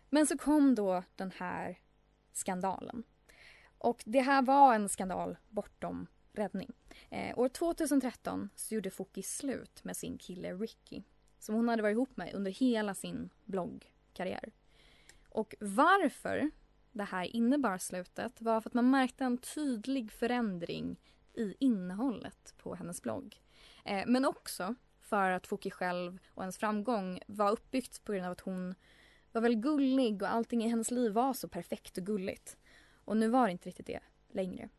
Men 0.09 0.27
så 0.27 0.37
kom 0.37 0.75
då 0.75 1.03
den 1.15 1.31
här 1.31 1.79
skandalen. 2.33 3.03
Och 3.77 4.03
det 4.05 4.21
här 4.21 4.41
var 4.41 4.75
en 4.75 4.89
skandal 4.89 5.37
bortom 5.49 6.07
räddning. 6.33 6.71
Eh, 7.09 7.39
år 7.39 7.49
2013 7.49 8.49
så 8.55 8.75
gjorde 8.75 8.89
Foki 8.89 9.23
slut 9.23 9.83
med 9.83 9.97
sin 9.97 10.17
kille 10.17 10.53
Ricky. 10.53 11.03
Som 11.39 11.55
hon 11.55 11.69
hade 11.69 11.81
varit 11.81 11.93
ihop 11.93 12.17
med 12.17 12.33
under 12.33 12.51
hela 12.51 12.93
sin 12.93 13.29
bloggkarriär. 13.45 14.51
Och 15.29 15.55
varför 15.59 16.51
det 16.91 17.03
här 17.03 17.35
innebar 17.35 17.77
slutet 17.77 18.41
var 18.41 18.61
för 18.61 18.69
att 18.69 18.73
man 18.73 18.89
märkte 18.89 19.23
en 19.23 19.37
tydlig 19.37 20.11
förändring 20.11 20.99
i 21.33 21.55
innehållet 21.59 22.53
på 22.57 22.75
hennes 22.75 23.01
blogg. 23.01 23.41
Eh, 23.85 24.03
men 24.07 24.25
också 24.25 24.75
för 24.99 25.29
att 25.29 25.47
Foki 25.47 25.71
själv 25.71 26.19
och 26.27 26.43
hennes 26.43 26.57
framgång 26.57 27.19
var 27.27 27.51
uppbyggt 27.51 28.03
på 28.03 28.11
grund 28.11 28.25
av 28.25 28.31
att 28.31 28.41
hon 28.41 28.75
var 29.31 29.41
väldigt 29.41 29.63
gullig 29.63 30.21
och 30.21 30.33
allting 30.33 30.63
i 30.63 30.67
hennes 30.67 30.91
liv 30.91 31.11
var 31.11 31.33
så 31.33 31.47
perfekt 31.47 31.97
och 31.97 32.05
gulligt. 32.05 32.57
Och 33.05 33.17
nu 33.17 33.27
var 33.27 33.45
det 33.45 33.51
inte 33.51 33.69
riktigt 33.69 33.85
det 33.85 33.99
längre. 34.31 34.69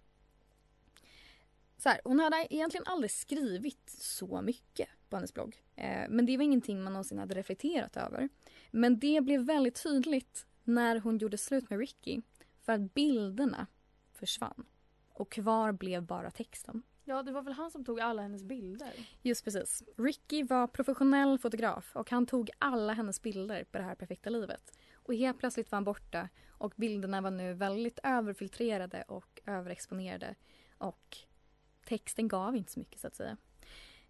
Så 1.76 1.88
här, 1.88 2.00
hon 2.04 2.20
hade 2.20 2.46
egentligen 2.50 2.86
aldrig 2.86 3.10
skrivit 3.10 3.90
så 3.98 4.42
mycket 4.42 4.88
på 5.08 5.16
hennes 5.16 5.34
blogg. 5.34 5.62
Eh, 5.76 6.08
men 6.08 6.26
det 6.26 6.36
var 6.36 6.44
ingenting 6.44 6.82
man 6.82 6.92
någonsin 6.92 7.18
hade 7.18 7.34
reflekterat 7.34 7.96
över. 7.96 8.28
Men 8.70 8.98
det 8.98 9.20
blev 9.20 9.40
väldigt 9.40 9.82
tydligt 9.82 10.46
när 10.64 11.00
hon 11.00 11.18
gjorde 11.18 11.38
slut 11.38 11.70
med 11.70 11.78
Ricky. 11.78 12.20
För 12.62 12.72
att 12.72 12.94
bilderna 12.94 13.66
försvann. 14.12 14.66
Och 15.08 15.32
kvar 15.32 15.72
blev 15.72 16.02
bara 16.02 16.30
texten. 16.30 16.82
Ja, 17.04 17.22
det 17.22 17.32
var 17.32 17.42
väl 17.42 17.52
han 17.52 17.70
som 17.70 17.84
tog 17.84 18.00
alla 18.00 18.22
hennes 18.22 18.44
bilder. 18.44 18.92
Just 19.22 19.44
precis. 19.44 19.82
Ricky 19.96 20.42
var 20.42 20.66
professionell 20.66 21.38
fotograf 21.38 21.96
och 21.96 22.10
han 22.10 22.26
tog 22.26 22.50
alla 22.58 22.92
hennes 22.92 23.22
bilder 23.22 23.64
på 23.64 23.78
det 23.78 23.84
här 23.84 23.94
perfekta 23.94 24.30
livet. 24.30 24.78
Och 24.94 25.14
helt 25.14 25.38
plötsligt 25.38 25.70
var 25.70 25.76
han 25.76 25.84
borta 25.84 26.28
och 26.48 26.72
bilderna 26.76 27.20
var 27.20 27.30
nu 27.30 27.54
väldigt 27.54 27.98
överfiltrerade 28.02 29.02
och 29.02 29.40
överexponerade. 29.46 30.34
Och 30.78 31.16
texten 31.84 32.28
gav 32.28 32.56
inte 32.56 32.72
så 32.72 32.78
mycket 32.78 33.00
så 33.00 33.06
att 33.06 33.16
säga. 33.16 33.36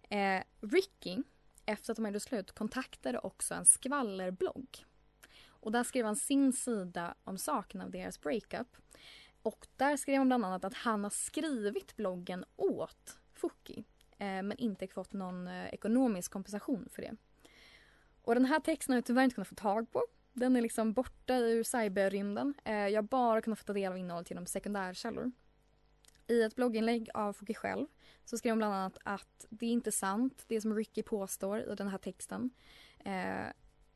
Eh, 0.09 0.43
Ricky, 0.61 1.17
efter 1.65 1.91
att 1.91 1.95
de 1.95 2.05
gjorde 2.05 2.19
slut, 2.19 2.51
kontaktade 2.51 3.19
också 3.19 3.53
en 3.53 3.65
skvallerblogg. 3.65 4.85
Och 5.47 5.71
där 5.71 5.83
skrev 5.83 6.05
han 6.05 6.15
sin 6.15 6.53
sida 6.53 7.15
om 7.23 7.37
saken 7.37 7.81
av 7.81 7.91
deras 7.91 8.21
breakup. 8.21 8.77
Och 9.41 9.67
där 9.75 9.97
skrev 9.97 10.17
han 10.17 10.27
bland 10.27 10.45
annat 10.45 10.65
att 10.65 10.73
han 10.73 11.03
har 11.03 11.11
skrivit 11.11 11.95
bloggen 11.95 12.45
åt 12.55 13.19
Fuki 13.33 13.83
eh, 14.17 14.25
men 14.25 14.57
inte 14.57 14.87
fått 14.87 15.13
någon 15.13 15.47
eh, 15.47 15.67
ekonomisk 15.73 16.31
kompensation 16.31 16.89
för 16.91 17.01
det. 17.01 17.15
Och 18.21 18.35
den 18.35 18.45
här 18.45 18.59
texten 18.59 18.93
har 18.93 18.97
jag 18.97 19.05
tyvärr 19.05 19.23
inte 19.23 19.33
kunnat 19.33 19.47
få 19.47 19.55
tag 19.55 19.91
på. 19.91 20.03
Den 20.33 20.55
är 20.55 20.61
liksom 20.61 20.93
borta 20.93 21.37
ur 21.37 21.63
cyberrymden. 21.63 22.53
Eh, 22.63 22.73
jag 22.73 22.97
har 22.97 23.07
bara 23.07 23.41
kunnat 23.41 23.59
få 23.59 23.65
ta 23.65 23.73
del 23.73 23.91
av 23.91 23.97
innehållet 23.97 24.29
genom 24.29 24.45
sekundärkällor. 24.45 25.31
I 26.27 26.41
ett 26.41 26.55
blogginlägg 26.55 27.09
av 27.13 27.33
Fouki 27.33 27.53
själv 27.53 27.87
så 28.25 28.37
skrev 28.37 28.51
hon 28.51 28.57
bland 28.57 28.73
annat 28.73 28.97
att 29.03 29.45
det 29.49 29.65
är 29.65 29.71
inte 29.71 29.91
sant, 29.91 30.43
det 30.47 30.61
som 30.61 30.75
Ricky 30.75 31.03
påstår 31.03 31.59
i 31.59 31.75
den 31.75 31.87
här 31.87 31.97
texten. 31.97 32.49
Eh, 32.99 33.45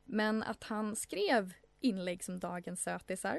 men 0.04 0.42
att 0.42 0.64
han 0.64 0.96
skrev 0.96 1.52
inlägg 1.80 2.24
som 2.24 2.40
dagens 2.40 2.82
sötisar. 2.82 3.38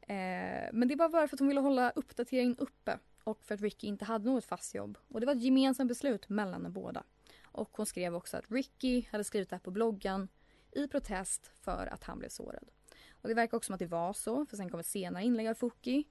Eh, 0.00 0.68
men 0.72 0.88
det 0.88 0.96
var 0.96 1.08
bara 1.08 1.28
för 1.28 1.36
att 1.36 1.40
hon 1.40 1.48
ville 1.48 1.60
hålla 1.60 1.90
uppdateringen 1.90 2.56
uppe 2.58 2.98
och 3.24 3.44
för 3.44 3.54
att 3.54 3.60
Ricky 3.60 3.86
inte 3.86 4.04
hade 4.04 4.30
något 4.30 4.44
fast 4.44 4.74
jobb. 4.74 4.98
Och 5.08 5.20
det 5.20 5.26
var 5.26 5.34
ett 5.34 5.42
gemensamt 5.42 5.88
beslut 5.88 6.28
mellan 6.28 6.62
de 6.62 6.72
båda. 6.72 7.02
Och 7.42 7.76
hon 7.76 7.86
skrev 7.86 8.14
också 8.14 8.36
att 8.36 8.50
Ricky 8.50 9.04
hade 9.10 9.24
skrivit 9.24 9.50
det 9.50 9.56
här 9.56 9.60
på 9.60 9.70
bloggen 9.70 10.28
i 10.72 10.88
protest 10.88 11.50
för 11.60 11.86
att 11.86 12.04
han 12.04 12.18
blev 12.18 12.28
sårad. 12.28 12.68
Och 13.10 13.28
det 13.28 13.34
verkar 13.34 13.56
också 13.56 13.66
som 13.66 13.74
att 13.74 13.78
det 13.78 13.86
var 13.86 14.12
så, 14.12 14.46
för 14.46 14.56
sen 14.56 14.70
kom 14.70 14.80
ett 14.80 14.86
senare 14.86 15.24
inlägg 15.24 15.48
av 15.48 15.54
Fouki. 15.54 16.04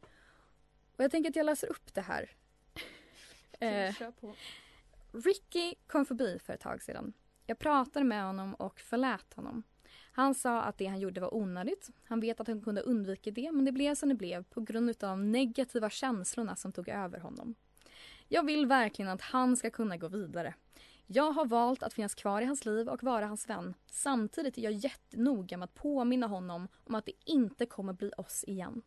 Och 0.98 1.04
jag 1.04 1.12
tänker 1.12 1.30
att 1.30 1.36
jag 1.36 1.46
läser 1.46 1.70
upp 1.70 1.94
det 1.94 2.02
här. 2.02 2.30
Eh. 3.60 3.96
Ricky 5.12 5.76
kom 5.88 6.06
förbi 6.06 6.40
för 6.40 6.54
ett 6.54 6.62
tag 6.62 6.82
sedan. 6.82 7.14
Jag 7.46 7.60
pratade 7.60 8.06
med 8.06 8.24
honom 8.24 8.54
och 8.54 8.80
förlät 8.80 9.34
honom. 9.34 9.64
Han 10.12 10.36
sa 10.36 10.62
att 10.62 10.78
det 10.78 10.86
han 10.86 11.00
gjorde 11.00 11.22
var 11.22 11.34
onödigt. 11.34 11.90
Han 12.04 12.20
vet 12.20 12.40
att 12.40 12.48
han 12.48 12.62
kunde 12.62 12.82
undvika 12.82 13.32
det 13.32 13.52
men 13.52 13.66
det 13.66 13.72
blev 13.72 13.96
som 13.96 14.10
det 14.10 14.16
blev 14.16 14.44
på 14.44 14.62
grund 14.62 14.90
av 14.90 14.96
de 14.96 15.32
negativa 15.32 15.90
känslorna 15.90 16.56
som 16.56 16.72
tog 16.72 16.90
över 16.90 17.20
honom. 17.20 17.56
Jag 18.28 18.46
vill 18.46 18.66
verkligen 18.66 19.12
att 19.12 19.22
han 19.22 19.58
ska 19.58 19.70
kunna 19.70 19.98
gå 19.98 20.08
vidare. 20.08 20.54
Jag 21.08 21.32
har 21.32 21.46
valt 21.46 21.84
att 21.84 21.94
finnas 21.94 22.16
kvar 22.16 22.42
i 22.42 22.46
hans 22.46 22.66
liv 22.66 22.90
och 22.90 23.04
vara 23.04 23.28
hans 23.28 23.50
vän. 23.50 23.74
Samtidigt 23.92 24.58
är 24.58 24.62
jag 24.62 24.74
jättenoga 24.74 25.58
med 25.58 25.64
att 25.66 25.76
påminna 25.76 26.28
honom 26.28 26.68
om 26.84 26.96
att 26.96 27.06
det 27.06 27.14
inte 27.26 27.66
kommer 27.66 27.94
bli 27.94 28.12
oss 28.18 28.44
igen. 28.48 28.82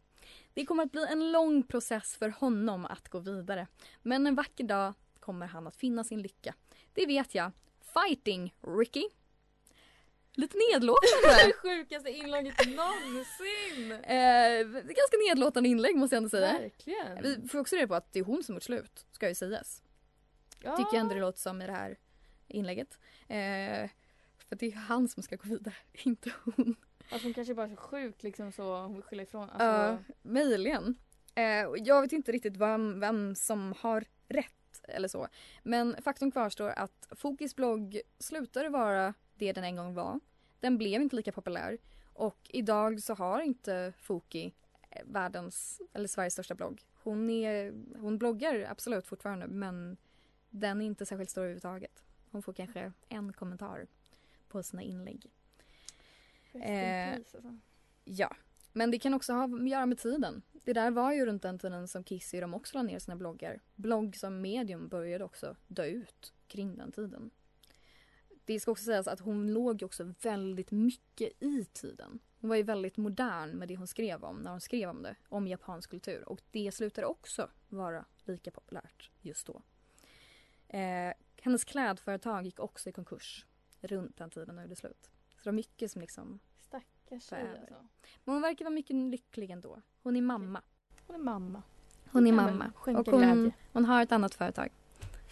Det 0.54 0.66
kommer 0.66 0.82
att 0.82 0.92
bli 0.92 1.06
en 1.10 1.32
lång 1.32 1.62
process 1.62 2.16
för 2.16 2.28
honom 2.28 2.84
att 2.84 3.08
gå 3.08 3.18
vidare. 3.18 3.66
Men 4.02 4.26
en 4.26 4.34
vacker 4.34 4.64
dag 4.64 4.94
kommer 5.20 5.46
han 5.46 5.66
att 5.66 5.76
finna 5.76 6.04
sin 6.04 6.22
lycka. 6.22 6.54
Det 6.92 7.06
vet 7.06 7.34
jag. 7.34 7.52
Fighting, 7.80 8.54
Ricky! 8.78 9.04
Lite 10.32 10.56
nedlåtande. 10.72 11.46
Det 11.46 11.52
sjukaste 11.52 12.10
inlägget 12.10 12.66
någonsin! 12.66 13.92
eh, 14.04 14.66
ganska 14.72 15.16
nedlåtande 15.28 15.68
inlägg 15.68 15.96
måste 15.96 16.16
jag 16.16 16.18
ändå 16.18 16.30
säga. 16.30 16.52
Verkligen. 16.58 17.22
Vi 17.22 17.48
får 17.48 17.58
också 17.58 17.76
reda 17.76 17.88
på 17.88 17.94
att 17.94 18.12
det 18.12 18.18
är 18.18 18.24
hon 18.24 18.42
som 18.42 18.54
gjort 18.54 18.62
slut, 18.62 19.06
ska 19.12 19.28
ju 19.28 19.34
sägas. 19.34 19.82
ja. 20.62 20.76
Tycker 20.76 20.92
jag 20.92 21.00
ändå 21.00 21.14
det 21.14 21.20
låter 21.20 21.40
som 21.40 21.62
i 21.62 21.66
det 21.66 21.72
här 21.72 21.98
inlägget. 22.48 22.98
Eh, 23.28 23.90
för 24.48 24.56
det 24.56 24.66
är 24.66 24.72
han 24.72 25.08
som 25.08 25.22
ska 25.22 25.36
gå 25.36 25.48
vidare, 25.48 25.74
inte 25.92 26.32
hon. 26.44 26.76
Alltså 27.10 27.26
hon 27.26 27.34
kanske 27.34 27.54
bara 27.54 27.66
är 27.66 27.70
så 27.70 27.76
sjuk 27.76 28.22
liksom 28.22 28.52
så 28.52 28.80
hon 28.80 28.94
vill 28.94 29.02
skylla 29.02 29.22
ifrån. 29.22 29.50
Alltså, 29.50 29.64
Ja, 29.64 29.98
möjligen. 30.22 30.96
Eh, 31.34 31.66
och 31.66 31.78
jag 31.78 32.02
vet 32.02 32.12
inte 32.12 32.32
riktigt 32.32 32.56
vem, 32.56 33.00
vem 33.00 33.34
som 33.34 33.74
har 33.78 34.04
rätt 34.28 34.80
eller 34.82 35.08
så. 35.08 35.28
Men 35.62 35.96
faktum 36.02 36.30
kvarstår 36.30 36.70
att 36.70 37.08
Fokis 37.10 37.56
blogg 37.56 38.00
slutade 38.18 38.68
vara 38.68 39.14
det 39.34 39.52
den 39.52 39.64
en 39.64 39.76
gång 39.76 39.94
var. 39.94 40.20
Den 40.60 40.78
blev 40.78 41.02
inte 41.02 41.16
lika 41.16 41.32
populär. 41.32 41.78
Och 42.12 42.50
idag 42.52 43.02
så 43.02 43.14
har 43.14 43.40
inte 43.40 43.92
Foki 43.98 44.54
eh, 44.90 45.02
världens, 45.04 45.80
eller 45.92 46.08
Sveriges 46.08 46.32
största 46.32 46.54
blogg. 46.54 46.82
Hon, 47.02 47.30
är, 47.30 47.72
hon 48.00 48.18
bloggar 48.18 48.66
absolut 48.70 49.06
fortfarande 49.06 49.46
men 49.46 49.96
den 50.50 50.80
är 50.80 50.86
inte 50.86 51.06
särskilt 51.06 51.30
stor 51.30 51.40
överhuvudtaget. 51.42 52.04
Hon 52.30 52.42
får 52.42 52.52
kanske 52.52 52.92
en 53.08 53.32
kommentar 53.32 53.86
på 54.48 54.62
sina 54.62 54.82
inlägg. 54.82 55.30
Eh, 56.52 57.14
alltså. 57.14 57.58
Ja, 58.04 58.36
men 58.72 58.90
det 58.90 58.98
kan 58.98 59.14
också 59.14 59.32
ha 59.32 59.44
att 59.44 59.68
göra 59.68 59.86
med 59.86 59.98
tiden. 59.98 60.42
Det 60.52 60.72
där 60.72 60.90
var 60.90 61.12
ju 61.12 61.26
runt 61.26 61.42
den 61.42 61.58
tiden 61.58 61.88
som 61.88 62.04
Kissy 62.04 62.40
de 62.40 62.54
också 62.54 62.76
la 62.76 62.82
ner 62.82 62.98
sina 62.98 63.16
bloggar. 63.16 63.60
Blogg 63.74 64.16
som 64.16 64.40
medium 64.40 64.88
började 64.88 65.24
också 65.24 65.56
dö 65.66 65.84
ut 65.84 66.32
kring 66.46 66.76
den 66.76 66.92
tiden. 66.92 67.30
Det 68.44 68.60
ska 68.60 68.70
också 68.70 68.84
sägas 68.84 69.08
att 69.08 69.20
hon 69.20 69.52
låg 69.52 69.82
också 69.82 70.14
väldigt 70.22 70.70
mycket 70.70 71.42
i 71.42 71.64
tiden. 71.64 72.18
Hon 72.40 72.48
var 72.48 72.56
ju 72.56 72.62
väldigt 72.62 72.96
modern 72.96 73.50
med 73.50 73.68
det 73.68 73.76
hon 73.76 73.86
skrev 73.86 74.24
om 74.24 74.36
när 74.36 74.50
hon 74.50 74.60
skrev 74.60 74.90
om 74.90 75.02
det, 75.02 75.14
om 75.28 75.48
japansk 75.48 75.90
kultur. 75.90 76.28
Och 76.28 76.40
det 76.50 76.72
slutade 76.72 77.06
också 77.06 77.50
vara 77.68 78.04
lika 78.24 78.50
populärt 78.50 79.10
just 79.20 79.46
då. 79.46 79.62
Eh, 80.68 81.12
hennes 81.42 81.64
klädföretag 81.64 82.46
gick 82.46 82.60
också 82.60 82.88
i 82.88 82.92
konkurs 82.92 83.46
runt 83.80 84.16
den 84.16 84.30
tiden 84.30 84.56
när 84.56 84.66
det 84.66 84.76
slut. 84.76 85.10
Så 85.38 85.44
det 85.44 85.50
var 85.50 85.52
mycket 85.56 85.90
som 85.90 86.00
liksom 86.00 86.38
Stackars 86.58 87.28
tjej 87.28 87.50
alltså. 87.60 87.74
men 88.24 88.34
hon 88.34 88.42
verkar 88.42 88.64
vara 88.64 88.74
mycket 88.74 88.96
lycklig 88.96 89.50
ändå. 89.50 89.82
Hon 90.02 90.16
är 90.16 90.22
mamma. 90.22 90.62
Hon 91.06 91.16
är 91.16 91.20
mamma. 91.20 91.62
Hon 92.10 92.26
är 92.26 92.32
mamma. 92.32 92.72
Och 92.84 93.06
hon, 93.06 93.52
hon 93.72 93.84
har 93.84 94.02
ett 94.02 94.12
annat 94.12 94.34
företag. 94.34 94.68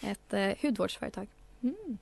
Ett 0.01 0.33
eh, 0.33 0.53
hudvårdsföretag. 0.61 1.27
Mm. 1.61 1.97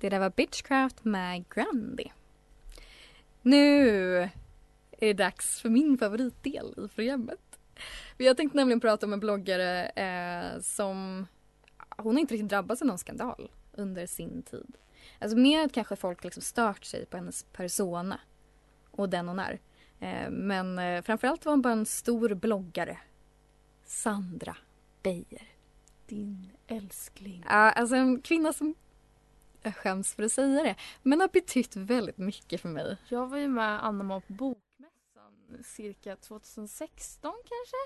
Det 0.00 0.08
där 0.08 0.18
var 0.18 0.30
Bitchcraft 0.30 1.04
med 1.04 1.44
Grandy. 1.48 2.04
Nu 3.42 3.88
är 4.90 5.06
det 5.06 5.12
dags 5.12 5.60
för 5.60 5.68
min 5.68 5.98
favoritdel 5.98 6.74
i 6.76 6.88
programmet. 6.88 7.51
Jag 8.16 8.36
tänkte 8.36 8.56
nämligen 8.56 8.80
prata 8.80 9.06
om 9.06 9.12
en 9.12 9.20
bloggare 9.20 9.86
eh, 9.86 10.60
som... 10.60 11.26
Hon 11.96 12.14
har 12.14 12.20
inte 12.20 12.34
riktigt 12.34 12.48
drabbats 12.48 12.82
av 12.82 12.88
någon 12.88 12.98
skandal 12.98 13.50
under 13.72 14.06
sin 14.06 14.42
tid. 14.42 14.76
Alltså 15.18 15.38
mer 15.38 15.64
att 15.64 15.72
kanske 15.72 15.96
folk 15.96 16.24
liksom 16.24 16.42
stört 16.42 16.84
sig 16.84 17.06
på 17.06 17.16
hennes 17.16 17.44
persona 17.44 18.20
och 18.90 19.08
den 19.08 19.28
hon 19.28 19.38
är. 19.38 19.60
Eh, 20.00 20.30
men 20.30 20.78
eh, 20.78 21.02
framförallt 21.02 21.44
var 21.44 21.52
hon 21.52 21.62
bara 21.62 21.72
en 21.72 21.86
stor 21.86 22.34
bloggare. 22.34 22.98
Sandra 23.84 24.56
Beijer. 25.02 25.48
Din 26.06 26.50
älskling. 26.66 27.44
Ja, 27.48 27.70
alltså 27.70 27.96
en 27.96 28.20
kvinna 28.20 28.52
som... 28.52 28.74
Jag 29.62 29.76
skäms 29.76 30.14
för 30.14 30.22
att 30.22 30.32
säga 30.32 30.62
det, 30.62 30.74
men 31.02 31.20
har 31.20 31.28
betytt 31.28 31.76
väldigt 31.76 32.18
mycket 32.18 32.60
för 32.60 32.68
mig. 32.68 32.96
Jag 33.08 33.26
var 33.26 33.38
ju 33.38 33.48
med 33.48 33.84
Anna 33.84 34.20
på 34.20 34.32
Bokmässan 34.32 34.71
cirka 35.64 36.16
2016 36.16 37.32
kanske. 37.44 37.76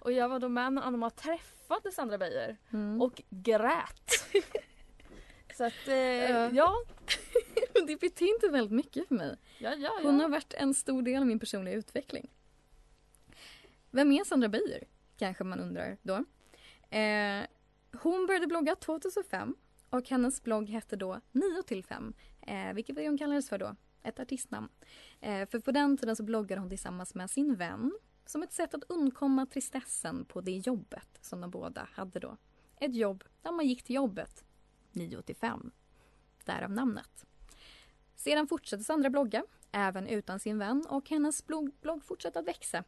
Och 0.00 0.12
jag 0.12 0.28
var 0.28 0.38
då 0.38 0.48
med 0.48 0.72
när 0.72 0.82
Anna 0.82 1.10
träffade 1.10 1.92
Sandra 1.92 2.18
Beijer 2.18 2.56
Mm. 2.72 3.02
och 3.02 3.22
grät. 3.30 4.10
Så 5.56 5.64
att 5.64 5.88
eh, 5.88 5.94
Ja. 5.94 6.50
ja, 6.52 6.74
det 7.86 8.00
betydde 8.00 8.48
väldigt 8.50 8.72
mycket 8.72 9.08
för 9.08 9.14
mig. 9.14 9.36
ja, 9.58 9.74
ja. 9.74 10.00
Hon 10.02 10.20
har 10.20 10.28
varit 10.28 10.54
en 10.54 10.74
stor 10.74 11.02
del 11.02 11.20
av 11.20 11.26
min 11.26 11.38
personliga 11.38 11.74
utveckling. 11.74 12.30
Vem 13.90 14.12
är 14.12 14.24
Sandra 14.24 14.48
Beijer? 14.48 14.84
Kanske 15.18 15.44
man 15.44 15.60
undrar 15.60 15.96
då. 16.02 16.14
Eh, 16.96 17.44
hon 18.02 18.26
började 18.26 18.46
blogga 18.46 18.76
2005 18.76 19.56
och 19.90 20.08
hennes 20.08 20.42
blogg 20.42 20.68
hette 20.68 20.96
då 20.96 21.20
9 21.32 21.62
till 21.62 21.84
5. 21.84 22.12
Eh, 22.42 22.72
vilket 22.74 22.96
var 22.96 23.02
det 23.02 23.08
hon 23.08 23.18
kallades 23.18 23.48
för 23.48 23.58
då? 23.58 23.76
Ett 24.02 24.20
artistnamn. 24.20 24.68
Eh, 25.20 25.48
för 25.48 25.60
på 25.60 25.72
den 25.72 25.96
tiden 25.96 26.16
så 26.16 26.22
bloggade 26.22 26.60
hon 26.60 26.68
tillsammans 26.68 27.14
med 27.14 27.30
sin 27.30 27.54
vän 27.54 27.92
som 28.26 28.42
ett 28.42 28.52
sätt 28.52 28.74
att 28.74 28.84
undkomma 28.88 29.46
tristessen 29.46 30.24
på 30.24 30.40
det 30.40 30.56
jobbet 30.56 31.18
som 31.20 31.40
de 31.40 31.50
båda 31.50 31.88
hade 31.92 32.20
då. 32.20 32.36
Ett 32.76 32.94
jobb 32.94 33.24
där 33.42 33.52
man 33.52 33.66
gick 33.66 33.82
till 33.82 33.94
jobbet 33.94 34.44
9 34.92 35.22
till 35.22 35.36
5. 35.36 35.70
Därav 36.44 36.70
namnet. 36.70 37.26
Sedan 38.16 38.46
fortsatte 38.46 38.84
Sandra 38.84 39.10
blogga, 39.10 39.44
även 39.72 40.06
utan 40.06 40.40
sin 40.40 40.58
vän 40.58 40.86
och 40.88 41.10
hennes 41.10 41.46
blogg, 41.46 41.70
blogg 41.80 42.04
fortsatte 42.04 42.38
att 42.38 42.48
växa. 42.48 42.84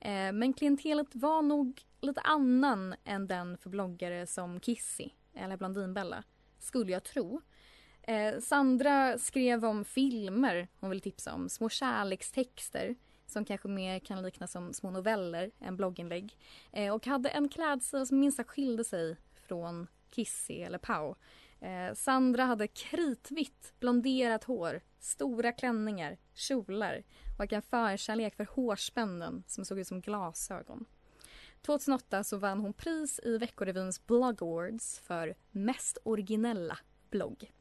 Eh, 0.00 0.32
men 0.32 0.52
klientelet 0.52 1.14
var 1.14 1.42
nog 1.42 1.86
lite 2.00 2.20
annan 2.20 2.94
än 3.04 3.26
den 3.26 3.58
för 3.58 3.70
bloggare 3.70 4.26
som 4.26 4.60
Kissy 4.60 5.10
eller 5.34 5.56
Blondinbella, 5.56 6.24
skulle 6.58 6.92
jag 6.92 7.04
tro. 7.04 7.40
Eh, 8.06 8.40
Sandra 8.40 9.18
skrev 9.18 9.64
om 9.64 9.84
filmer 9.84 10.68
hon 10.80 10.90
ville 10.90 11.02
tipsa 11.02 11.34
om, 11.34 11.48
små 11.48 11.68
kärlekstexter 11.68 12.94
som 13.26 13.44
kanske 13.44 13.68
mer 13.68 13.98
kan 13.98 14.22
liknas 14.22 14.52
som 14.52 14.72
små 14.72 14.90
noveller 14.90 15.50
än 15.60 15.76
blogginlägg. 15.76 16.36
Eh, 16.72 16.94
och 16.94 17.06
hade 17.06 17.28
en 17.28 17.48
klädsel 17.48 18.06
som 18.06 18.20
minst 18.20 18.36
sagt 18.36 18.50
skilde 18.50 18.84
sig 18.84 19.16
från 19.48 19.86
Kissy 20.10 20.54
eller 20.54 20.78
Pau. 20.78 21.14
Eh, 21.60 21.94
Sandra 21.94 22.44
hade 22.44 22.68
kritvitt 22.68 23.74
blonderat 23.80 24.44
hår, 24.44 24.80
stora 24.98 25.52
klänningar, 25.52 26.18
kjolar 26.34 27.04
och 27.38 27.52
en 27.52 27.62
förkärlek 27.62 28.36
för 28.36 28.44
hårspännen 28.44 29.44
som 29.46 29.64
såg 29.64 29.78
ut 29.78 29.86
som 29.86 30.00
glasögon. 30.00 30.84
2008 31.62 32.24
så 32.24 32.36
vann 32.36 32.60
hon 32.60 32.72
pris 32.72 33.20
i 33.22 33.38
Veckorevyns 33.38 34.06
Blog 34.06 34.42
Awards 34.42 34.98
för 34.98 35.34
mest 35.50 35.98
originella 36.02 36.78
blogg. 37.10 37.52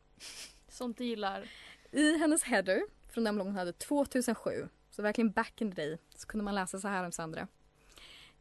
Sånt 0.67 0.97
du 0.97 1.05
gillar. 1.05 1.51
I 1.91 2.17
hennes 2.17 2.43
header 2.43 2.81
från 3.09 3.23
den 3.23 3.35
bloggen 3.35 3.51
hon 3.51 3.59
hade 3.59 3.73
2007, 3.73 4.67
så 4.91 5.01
verkligen 5.01 5.31
back 5.31 5.61
in 5.61 5.71
the 5.71 5.81
day, 5.81 5.97
så 6.15 6.27
kunde 6.27 6.43
man 6.43 6.55
läsa 6.55 6.79
så 6.79 6.87
här 6.87 7.03
om 7.03 7.11
Sandra. 7.11 7.47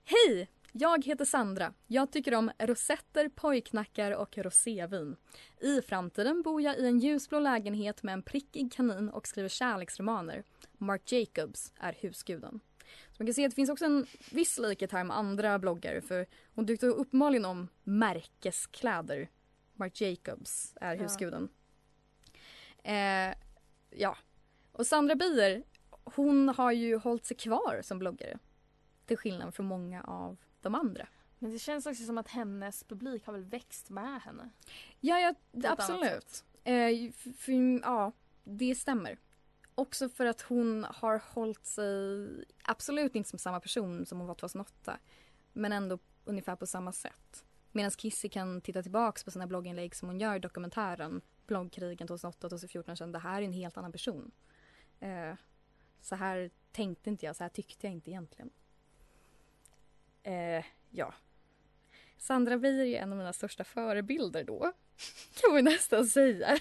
Hej! 0.05 0.49
Jag 0.77 1.05
heter 1.05 1.25
Sandra. 1.25 1.75
Jag 1.87 2.13
tycker 2.13 2.35
om 2.35 2.51
rosetter, 2.59 3.29
pojknackar 3.29 4.11
och 4.11 4.39
rosévin. 4.39 5.17
I 5.61 5.81
framtiden 5.83 6.43
bor 6.43 6.63
jag 6.63 6.79
i 6.79 6.87
en 6.87 6.99
ljusblå 6.99 7.39
lägenhet 7.41 8.03
med 8.03 8.13
en 8.13 8.23
prickig 8.23 8.73
kanin 8.73 9.09
och 9.09 9.27
skriver 9.27 9.49
kärleksromaner. 9.49 10.45
Mark 10.79 11.13
Jacobs 11.13 11.73
är 11.81 11.93
husguden. 12.01 12.61
Så 12.81 13.17
man 13.19 13.27
kan 13.27 13.35
se 13.35 13.45
att 13.45 13.51
det 13.51 13.55
finns 13.55 13.71
också 13.71 13.85
en 13.85 14.07
viss 14.33 14.59
likhet 14.59 14.93
här 14.93 15.05
med 15.05 15.17
andra 15.19 15.59
bloggare 15.59 16.01
för 16.01 16.27
hon 16.55 16.67
tyckte 16.67 16.87
uppenbarligen 16.87 17.45
om 17.45 17.69
märkeskläder. 17.85 19.29
Mark 19.75 20.01
Jacobs 20.01 20.75
är 20.81 20.97
Ja. 20.97 21.03
Eh, 22.85 23.35
ja. 23.91 24.17
Och 24.73 24.87
Sandra 24.87 25.15
Beijer, 25.15 25.63
hon 26.05 26.49
har 26.49 26.73
ju 26.73 26.97
hållit 26.97 27.25
sig 27.27 27.37
kvar 27.37 27.81
som 27.83 27.99
bloggare. 27.99 28.39
Till 29.07 29.17
skillnad 29.17 29.55
från 29.55 29.67
många 29.67 30.03
av 30.03 30.37
de 30.61 30.75
andra. 30.75 31.09
Men 31.39 31.51
det 31.51 31.59
känns 31.59 31.87
också 31.87 32.05
som 32.05 32.19
att 32.19 32.29
hennes 32.29 32.85
publik 32.85 33.27
har 33.27 33.33
väl 33.33 33.45
växt 33.45 33.91
med 33.91 34.23
henne. 34.23 34.51
Ja, 35.01 35.19
ja 35.21 35.35
absolut. 35.71 36.45
Eh, 36.65 36.89
f- 37.09 37.27
för, 37.39 37.81
ja, 37.83 38.13
det 38.45 38.75
stämmer. 38.75 39.19
Också 39.75 40.09
för 40.09 40.27
att 40.27 40.41
hon 40.41 40.85
har 40.91 41.19
hållit 41.35 41.67
sig, 41.67 42.29
absolut 42.63 43.15
inte 43.15 43.29
som 43.31 43.39
samma 43.39 43.61
person 43.61 44.07
som 44.07 44.19
hon 44.19 44.27
var 44.29 44.35
2008. 44.35 44.99
Men 45.53 45.73
ändå 45.73 45.99
ungefär 46.25 46.57
på 46.57 46.67
samma 46.67 46.93
sätt. 46.93 47.45
Medan 47.73 47.91
Kissy 47.91 48.29
kan 48.29 48.61
titta 48.61 48.83
tillbaks 48.83 49.25
på 49.25 49.31
sina 49.31 49.47
blogginlägg 49.47 49.95
som 49.95 50.09
hon 50.09 50.21
gör 50.21 50.37
i 50.37 50.39
dokumentären 50.39 51.21
Bloggkrigen 51.47 52.09
2008-2014 52.09 52.95
kände 52.95 53.19
det 53.19 53.23
här 53.23 53.43
är 53.43 53.47
en 53.47 53.53
helt 53.53 53.77
annan 53.77 53.93
person. 53.93 54.31
Eh, 55.01 55.35
så 56.01 56.15
här 56.15 56.51
tänkte 56.73 57.11
inte 57.11 57.27
jag, 57.27 57.37
så 57.37 57.45
här 57.45 57.49
tyckte 57.49 57.87
jag 57.87 57.93
inte 57.95 58.11
egentligen. 58.11 58.51
Eh, 60.23 60.65
ja. 60.91 61.15
Sandra 62.17 62.59
Beijer 62.59 62.87
är 62.87 63.03
en 63.03 63.13
av 63.13 63.19
mina 63.19 63.33
största 63.33 63.65
förebilder 63.65 64.45
då. 64.45 64.73
Kan 65.41 65.53
man 65.53 65.65
nästan 65.65 66.07
säga. 66.07 66.59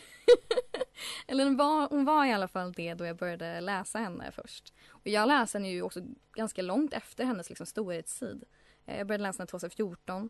Eller 1.28 1.43
hon 1.43 1.58
var, 1.58 1.89
hon 1.89 2.06
var 2.06 2.26
i 2.26 2.32
alla 2.32 2.48
fall 2.48 2.74
det 2.74 2.93
då 2.93 3.06
jag 3.06 3.17
började 3.17 3.62
läsa 3.62 4.00
henne 4.00 4.32
först. 4.32 4.74
Och 4.89 5.08
jag 5.08 5.28
läste 5.28 5.58
henne 5.58 5.72
ju 5.72 5.82
också 5.82 6.02
ganska 6.34 6.62
långt 6.62 6.93
efter 6.93 7.26
hennes 7.26 7.50
liksom 7.50 7.65
storhetstid. 7.65 8.43
Eh, 8.86 8.98
jag 8.98 9.08
började 9.08 9.24
läsa 9.24 9.41
henne 9.41 9.48
2014. 9.48 10.30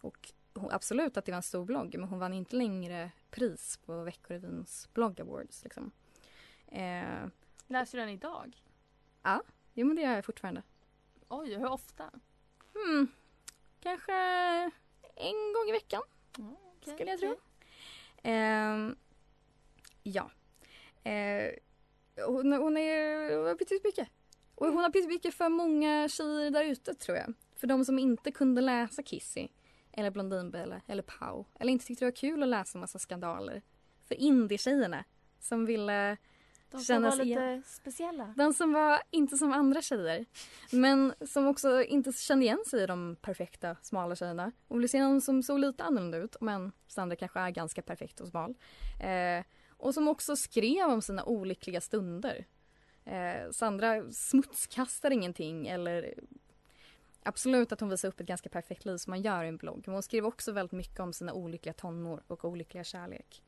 Och 0.00 0.32
hon, 0.54 0.70
absolut 0.70 1.16
att 1.16 1.24
det 1.24 1.32
var 1.32 1.36
en 1.36 1.42
stor 1.42 1.64
blogg 1.64 1.98
men 1.98 2.08
hon 2.08 2.18
vann 2.18 2.32
inte 2.34 2.56
längre 2.56 3.10
pris 3.30 3.76
på 3.76 4.02
Veckorevyns 4.04 4.88
blogg 4.92 5.20
awards. 5.20 5.64
Liksom. 5.64 5.90
Eh, 6.66 7.26
Läser 7.66 7.98
du 7.98 8.04
den 8.04 8.14
idag? 8.14 8.62
jo 9.74 9.86
men 9.86 9.96
det 9.96 10.02
gör 10.02 10.14
jag 10.14 10.24
fortfarande. 10.24 10.62
Oj, 11.28 11.54
hur 11.54 11.70
ofta? 11.70 12.10
Hmm, 12.74 13.08
kanske 13.80 14.12
en 15.16 15.52
gång 15.54 15.68
i 15.68 15.72
veckan 15.72 16.02
skulle 16.82 17.10
jag 17.10 17.20
tro. 17.20 17.36
Ehm, 18.22 18.96
ja. 20.02 20.30
Eh, 21.10 21.52
hon, 22.26 22.52
hon, 22.52 22.76
är, 22.76 23.36
hon 23.36 23.46
har 23.46 23.54
betytt 23.54 23.84
mycket. 23.84 24.08
Och 24.54 24.66
hon 24.66 24.76
har 24.76 24.90
betytt 24.90 25.08
mycket 25.08 25.34
för 25.34 25.48
många 25.48 26.08
tjejer 26.08 26.50
där 26.50 26.64
ute 26.64 26.94
tror 26.94 27.16
jag. 27.16 27.34
För 27.56 27.66
de 27.66 27.84
som 27.84 27.98
inte 27.98 28.32
kunde 28.32 28.60
läsa 28.60 29.02
Kissy 29.02 29.48
eller 29.92 30.10
Blondinbella 30.10 30.80
eller 30.86 31.02
Pau 31.02 31.44
eller 31.60 31.72
inte 31.72 31.86
tyckte 31.86 32.04
det 32.04 32.10
var 32.10 32.16
kul 32.16 32.42
att 32.42 32.48
läsa 32.48 32.78
massa 32.78 32.98
skandaler. 32.98 33.62
För 34.08 34.14
indie-tjejerna 34.14 35.04
som 35.40 35.66
ville 35.66 36.16
De 36.70 36.80
som 36.80 37.02
var 37.02 37.10
lite 37.10 37.22
igen. 37.22 37.62
speciella. 37.66 38.34
de 38.36 38.54
som 38.54 38.72
var 38.72 39.02
inte 39.10 39.36
som 39.36 39.52
andra 39.52 39.82
tjejer. 39.82 40.26
Men 40.72 41.14
som 41.26 41.46
också 41.46 41.82
inte 41.82 42.12
kände 42.12 42.44
igen 42.44 42.64
sig 42.70 42.82
i 42.82 42.86
de 42.86 43.16
perfekta 43.20 43.76
smala 43.82 44.16
tjejerna. 44.16 44.52
Och 44.68 44.76
ville 44.76 44.88
se 44.88 45.02
någon 45.02 45.20
som 45.20 45.42
såg 45.42 45.58
lite 45.58 45.84
annorlunda 45.84 46.18
ut. 46.18 46.36
Men 46.40 46.72
Sandra 46.86 47.16
kanske 47.16 47.40
är 47.40 47.50
ganska 47.50 47.82
perfekt 47.82 48.20
och 48.20 48.28
smal. 48.28 48.54
Eh, 49.00 49.44
och 49.70 49.94
som 49.94 50.08
också 50.08 50.36
skrev 50.36 50.86
om 50.88 51.02
sina 51.02 51.24
olyckliga 51.24 51.80
stunder. 51.80 52.46
Eh, 53.04 53.50
Sandra 53.50 54.12
smutskastar 54.12 55.10
ingenting 55.10 55.66
eller 55.68 56.14
Absolut 57.22 57.72
att 57.72 57.80
hon 57.80 57.88
visar 57.88 58.08
upp 58.08 58.20
ett 58.20 58.26
ganska 58.26 58.48
perfekt 58.48 58.84
liv 58.84 58.96
som 58.96 59.10
man 59.10 59.22
gör 59.22 59.44
i 59.44 59.48
en 59.48 59.56
blogg. 59.56 59.82
Men 59.86 59.94
hon 59.94 60.02
skrev 60.02 60.26
också 60.26 60.52
väldigt 60.52 60.72
mycket 60.72 61.00
om 61.00 61.12
sina 61.12 61.32
olyckliga 61.32 61.72
tonår 61.72 62.22
och 62.26 62.44
olyckliga 62.44 62.84
kärlek. 62.84 63.42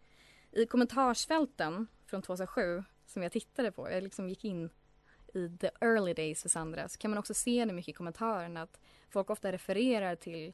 I 0.51 0.67
kommentarsfälten 0.67 1.87
från 2.07 2.23
2007 2.23 2.85
som 3.07 3.23
jag 3.23 3.33
tittade 3.33 3.73
på, 3.73 3.91
jag 3.91 4.03
liksom 4.03 4.29
gick 4.29 4.45
in 4.45 4.71
i 5.35 5.49
the 5.61 5.71
early 5.81 6.15
days 6.15 6.43
för 6.43 6.49
Sandra 6.49 6.89
så 6.89 6.99
kan 6.99 7.11
man 7.11 7.19
också 7.19 7.35
se 7.35 7.65
det 7.65 7.73
mycket 7.73 7.89
i 7.89 7.93
kommentarerna 7.93 8.63
att 8.63 8.81
folk 9.11 9.31
ofta 9.31 9.53
refererar 9.53 10.17
till 10.17 10.53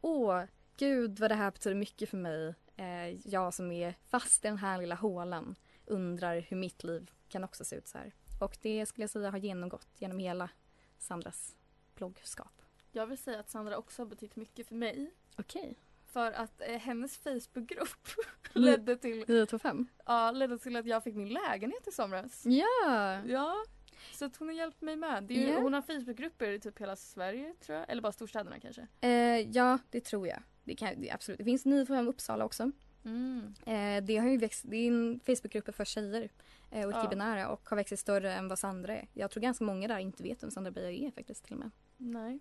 Åh, 0.00 0.42
gud 0.76 1.18
vad 1.18 1.30
det 1.30 1.34
här 1.34 1.50
betyder 1.50 1.76
mycket 1.76 2.10
för 2.10 2.16
mig. 2.16 2.54
Eh, 2.76 3.28
jag 3.28 3.54
som 3.54 3.72
är 3.72 3.94
fast 4.08 4.44
i 4.44 4.48
den 4.48 4.58
här 4.58 4.78
lilla 4.78 4.94
hålan 4.94 5.54
undrar 5.86 6.40
hur 6.40 6.56
mitt 6.56 6.84
liv 6.84 7.10
kan 7.28 7.44
också 7.44 7.64
se 7.64 7.76
ut 7.76 7.88
så 7.88 7.98
här. 7.98 8.14
Och 8.40 8.56
det 8.62 8.86
skulle 8.86 9.02
jag 9.02 9.10
säga 9.10 9.30
har 9.30 9.38
genomgått 9.38 9.88
genom 9.98 10.18
hela 10.18 10.50
Sandras 10.98 11.56
bloggskap. 12.00 12.62
Jag 12.92 13.06
vill 13.06 13.18
säga 13.18 13.40
att 13.40 13.50
Sandra 13.50 13.78
också 13.78 14.02
har 14.02 14.06
betytt 14.06 14.36
mycket 14.36 14.68
för 14.68 14.74
mig. 14.74 15.10
Okej. 15.36 15.78
För 16.06 16.32
att 16.32 16.60
eh, 16.60 16.78
hennes 16.78 17.18
Facebookgrupp 17.18 18.08
ledde 18.52 18.96
till, 18.96 19.18
925. 19.18 19.86
ja, 20.06 20.30
ledde 20.30 20.58
till 20.58 20.76
att 20.76 20.86
jag 20.86 21.04
fick 21.04 21.14
min 21.14 21.28
lägenhet 21.28 21.88
i 21.88 21.92
somras. 21.92 22.42
Ja! 22.46 23.22
Ja. 23.26 23.64
Så 24.12 24.24
att 24.24 24.36
hon 24.36 24.48
har 24.48 24.54
hjälpt 24.54 24.80
mig 24.80 24.96
med. 24.96 25.24
Det 25.24 25.34
är 25.34 25.38
ju, 25.38 25.52
Ja. 25.52 25.60
Hon 25.60 25.72
har 25.72 25.82
Facebookgrupper 25.82 26.50
i 26.50 26.60
typ 26.60 26.80
hela 26.80 26.96
Sverige 26.96 27.54
tror 27.60 27.78
jag. 27.78 27.90
Eller 27.90 28.02
bara 28.02 28.12
storstäderna 28.12 28.60
kanske. 28.60 28.86
Eh, 29.00 29.10
ja, 29.50 29.78
det 29.90 30.00
tror 30.00 30.28
jag. 30.28 30.42
Det, 30.64 30.74
kan, 30.74 31.00
det, 31.00 31.10
absolut. 31.10 31.38
det 31.38 31.44
finns 31.44 31.64
925 31.64 32.08
Uppsala 32.08 32.44
också. 32.44 32.70
Mm. 33.04 33.54
Eh, 33.66 34.04
det 34.04 34.16
har 34.16 34.28
ju 34.28 34.36
växt, 34.36 34.64
det 34.68 34.76
är 34.76 34.88
en 34.88 35.20
Facebookgrupp 35.26 35.74
för 35.74 35.84
tjejer 35.84 36.28
eh, 36.70 36.86
och 36.86 36.92
Ja. 36.92 37.00
icke-binära 37.00 37.48
och 37.48 37.68
har 37.70 37.76
växt 37.76 37.88
sig 37.88 37.98
större 37.98 38.32
än 38.32 38.48
vad 38.48 38.58
Sandra 38.58 38.96
är. 38.96 39.08
Jag 39.12 39.30
tror 39.30 39.40
ganska 39.42 39.64
många 39.64 39.88
där 39.88 39.98
inte 39.98 40.22
vet 40.22 40.42
vem 40.42 40.50
Sandra 40.50 40.70
Beijer 40.70 41.06
är 41.06 41.10
faktiskt 41.10 41.44
till 41.44 41.52
och 41.52 41.58
med. 41.58 41.70
Nej. 41.96 42.38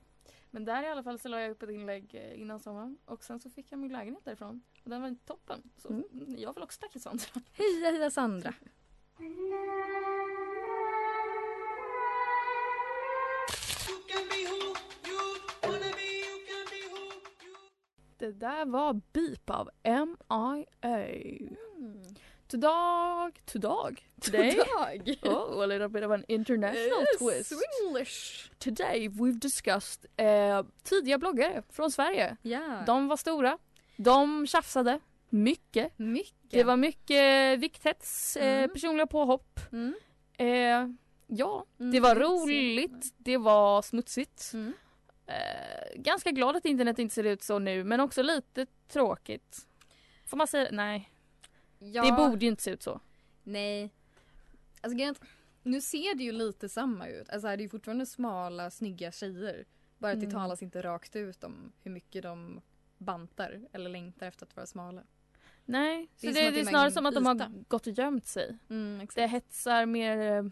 Men 0.51 0.65
där 0.65 0.83
i 0.83 0.87
alla 0.87 1.03
fall 1.03 1.19
så 1.19 1.27
la 1.27 1.41
jag 1.41 1.51
upp 1.51 1.63
ett 1.63 1.69
inlägg 1.69 2.15
eh, 2.15 2.41
innan 2.41 2.59
sommaren 2.59 2.97
och 3.05 3.23
sen 3.23 3.39
så 3.39 3.49
fick 3.49 3.71
jag 3.71 3.79
min 3.79 3.91
lägenhet 3.91 4.25
därifrån. 4.25 4.61
Och 4.83 4.89
den 4.89 5.01
var 5.01 5.15
toppen. 5.25 5.69
Så 5.77 5.87
Mm. 5.89 6.03
mm, 6.13 6.35
jag 6.37 6.53
vill 6.53 6.63
också 6.63 6.79
tacka 6.81 6.99
Sandra. 6.99 7.25
Heja 7.53 7.91
heja 7.91 8.11
Sandra! 8.11 8.53
Det 18.17 18.31
där 18.31 18.65
var 18.65 18.93
Beep 19.13 19.49
av 19.49 19.69
M.I.A. 19.83 20.63
Todag, 22.53 23.31
todag, 23.45 24.07
today. 24.21 24.55
Dag! 24.57 25.19
Oh, 25.23 25.61
a 25.63 25.65
little 25.65 25.87
bit 25.89 26.03
of 26.03 26.11
an 26.11 26.25
international 26.27 27.05
twist. 27.19 27.49
Swinglish! 27.53 28.49
Today 28.59 29.07
we've 29.09 29.39
discussed 29.39 30.05
eh, 30.17 30.63
tidiga 30.83 31.17
bloggare 31.17 31.63
från 31.69 31.91
Sverige. 31.91 32.37
Ja, 32.41 32.83
De 32.85 33.07
var 33.07 33.17
stora. 33.17 33.57
De 33.97 34.47
tjafsade 34.47 34.99
mycket. 35.29 35.99
mycket. 35.99 36.33
Det 36.51 36.63
var 36.63 36.77
mycket 36.77 37.59
vikthets, 37.59 38.37
eh, 38.37 38.57
Mm. 38.57 38.69
personliga 38.69 39.07
påhopp. 39.07 39.59
Mm. 39.71 39.93
Eh, 40.37 40.89
ja, 41.27 41.65
Mm, 41.79 41.91
det 41.91 41.99
var 41.99 42.15
roligt. 42.15 43.13
Det 43.17 43.37
var 43.37 43.81
smutsigt. 43.81 44.51
Mm. 44.53 44.73
Eh, 45.27 45.33
ganska 45.95 46.31
glad 46.31 46.55
att 46.55 46.65
internet 46.65 46.99
inte 46.99 47.15
ser 47.15 47.23
ut 47.23 47.43
så 47.43 47.59
nu 47.59 47.83
men 47.83 47.99
också 47.99 48.21
lite 48.23 48.65
tråkigt. 48.87 49.57
Får 50.27 50.37
man 50.37 50.47
säga 50.47 50.69
Nej, 50.71 51.09
Ja, 51.79 52.03
det 52.05 52.11
borde 52.11 52.45
ju 52.45 52.51
inte 52.51 52.63
se 52.63 52.71
ut 52.71 52.83
så. 52.83 52.99
Nej. 53.43 53.89
Alltså 54.81 54.97
grejen 54.97 55.15
nu 55.63 55.81
ser 55.81 56.15
det 56.15 56.23
ju 56.23 56.31
lite 56.31 56.69
samma 56.69 57.07
ut. 57.07 57.29
Alltså 57.29 57.47
det 57.47 57.53
är 57.53 57.57
ju 57.57 57.69
fortfarande 57.69 58.05
smala, 58.05 58.71
snygga 58.71 59.11
tjejer. 59.11 59.65
Bara 59.97 60.11
att 60.11 60.19
det 60.19 60.25
Mm. 60.25 60.35
talas 60.39 60.61
inte 60.63 60.81
rakt 60.81 61.15
ut 61.15 61.43
om 61.43 61.71
hur 61.83 61.91
mycket 61.91 62.23
de 62.23 62.61
bantar 62.97 63.61
eller 63.71 63.89
längtar 63.89 64.27
efter 64.27 64.45
att 64.45 64.55
vara 64.55 64.65
smala. 64.65 65.03
Nej, 65.65 66.07
så 66.15 66.25
Det 66.25 66.31
det 66.31 66.31
att 66.31 66.35
det 66.35 66.47
är 66.47 66.51
det 66.51 66.59
är 66.59 66.65
snarare 66.65 66.91
som 66.91 67.05
att 67.05 67.15
de 67.15 67.25
har 67.25 67.63
gått 67.67 67.87
och 67.87 67.93
gömt 67.93 68.25
sig. 68.27 68.57
Mm. 68.69 69.07
Det 69.15 69.27
hetsar 69.27 69.85
mer... 69.85 70.17
eh, 70.37 70.43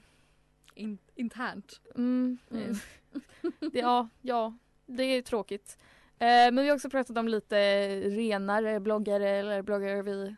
In, 0.76 0.98
internt. 1.16 1.82
Mm, 1.96 2.38
Mm. 2.52 2.76
det, 3.72 3.80
ja, 3.80 4.10
ja, 4.22 4.58
det 4.86 5.04
är 5.04 5.22
tråkigt. 5.22 5.78
Eh, 6.20 6.28
men 6.28 6.56
vi 6.56 6.68
har 6.70 6.76
också 6.76 6.90
pratat 6.90 7.18
om 7.18 7.28
lite 7.28 7.58
renare 8.00 8.80
bloggare 8.80 9.30
eller 9.30 9.62
bloggare 9.62 10.02
vi 10.02 10.36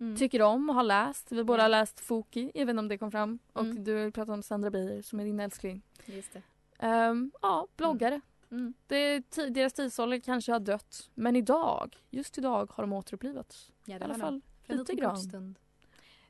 Mm. 0.00 0.16
tycker 0.16 0.42
om 0.42 0.68
och 0.70 0.74
har 0.74 0.82
läst. 0.82 1.32
Vi 1.32 1.44
båda 1.44 1.62
har 1.62 1.68
läst 1.68 2.00
Foki, 2.00 2.50
även 2.54 2.78
om 2.78 2.88
det 2.88 2.98
kom 2.98 3.10
fram. 3.10 3.38
Och 3.52 3.60
Mm. 3.62 3.84
du 3.84 3.96
har 4.04 4.10
pratat 4.10 4.32
om 4.34 4.42
Sandra 4.42 4.70
Beijer 4.70 5.02
som 5.02 5.20
är 5.20 5.24
din 5.24 5.40
älskling. 5.40 5.82
Just 6.06 6.32
det. 6.32 6.42
Ehm, 6.78 7.32
ja, 7.42 7.66
bloggare. 7.76 8.20
Mm. 8.50 8.74
Det, 8.86 9.20
deras 9.50 9.72
tidsålder 9.72 10.18
kanske 10.20 10.52
har 10.52 10.60
dött. 10.60 11.10
Men 11.14 11.36
idag, 11.36 11.96
just 12.10 12.38
idag 12.38 12.70
har 12.72 12.82
de 12.84 12.92
återupplivats. 12.92 13.72
Ja, 13.84 13.96
I 13.96 13.98
det 13.98 14.04
alla 14.04 14.14
fall 14.14 14.42
de. 14.66 14.74
Lite 14.74 14.94
grann. 14.94 15.18
stund. 15.18 15.58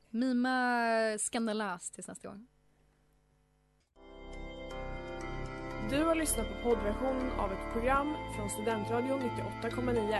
Mima 0.09 1.17
skandalöst 1.19 1.93
tills 1.93 2.07
nästa 2.07 2.27
gång. 2.27 2.47
Du 5.89 6.03
har 6.03 6.15
lyssnat 6.15 6.47
på 6.47 6.69
poddversion 6.69 7.29
av 7.39 7.51
ett 7.51 7.73
program 7.73 8.13
från 8.35 8.49
Studentradion 8.49 9.19
98,9. 9.21 10.19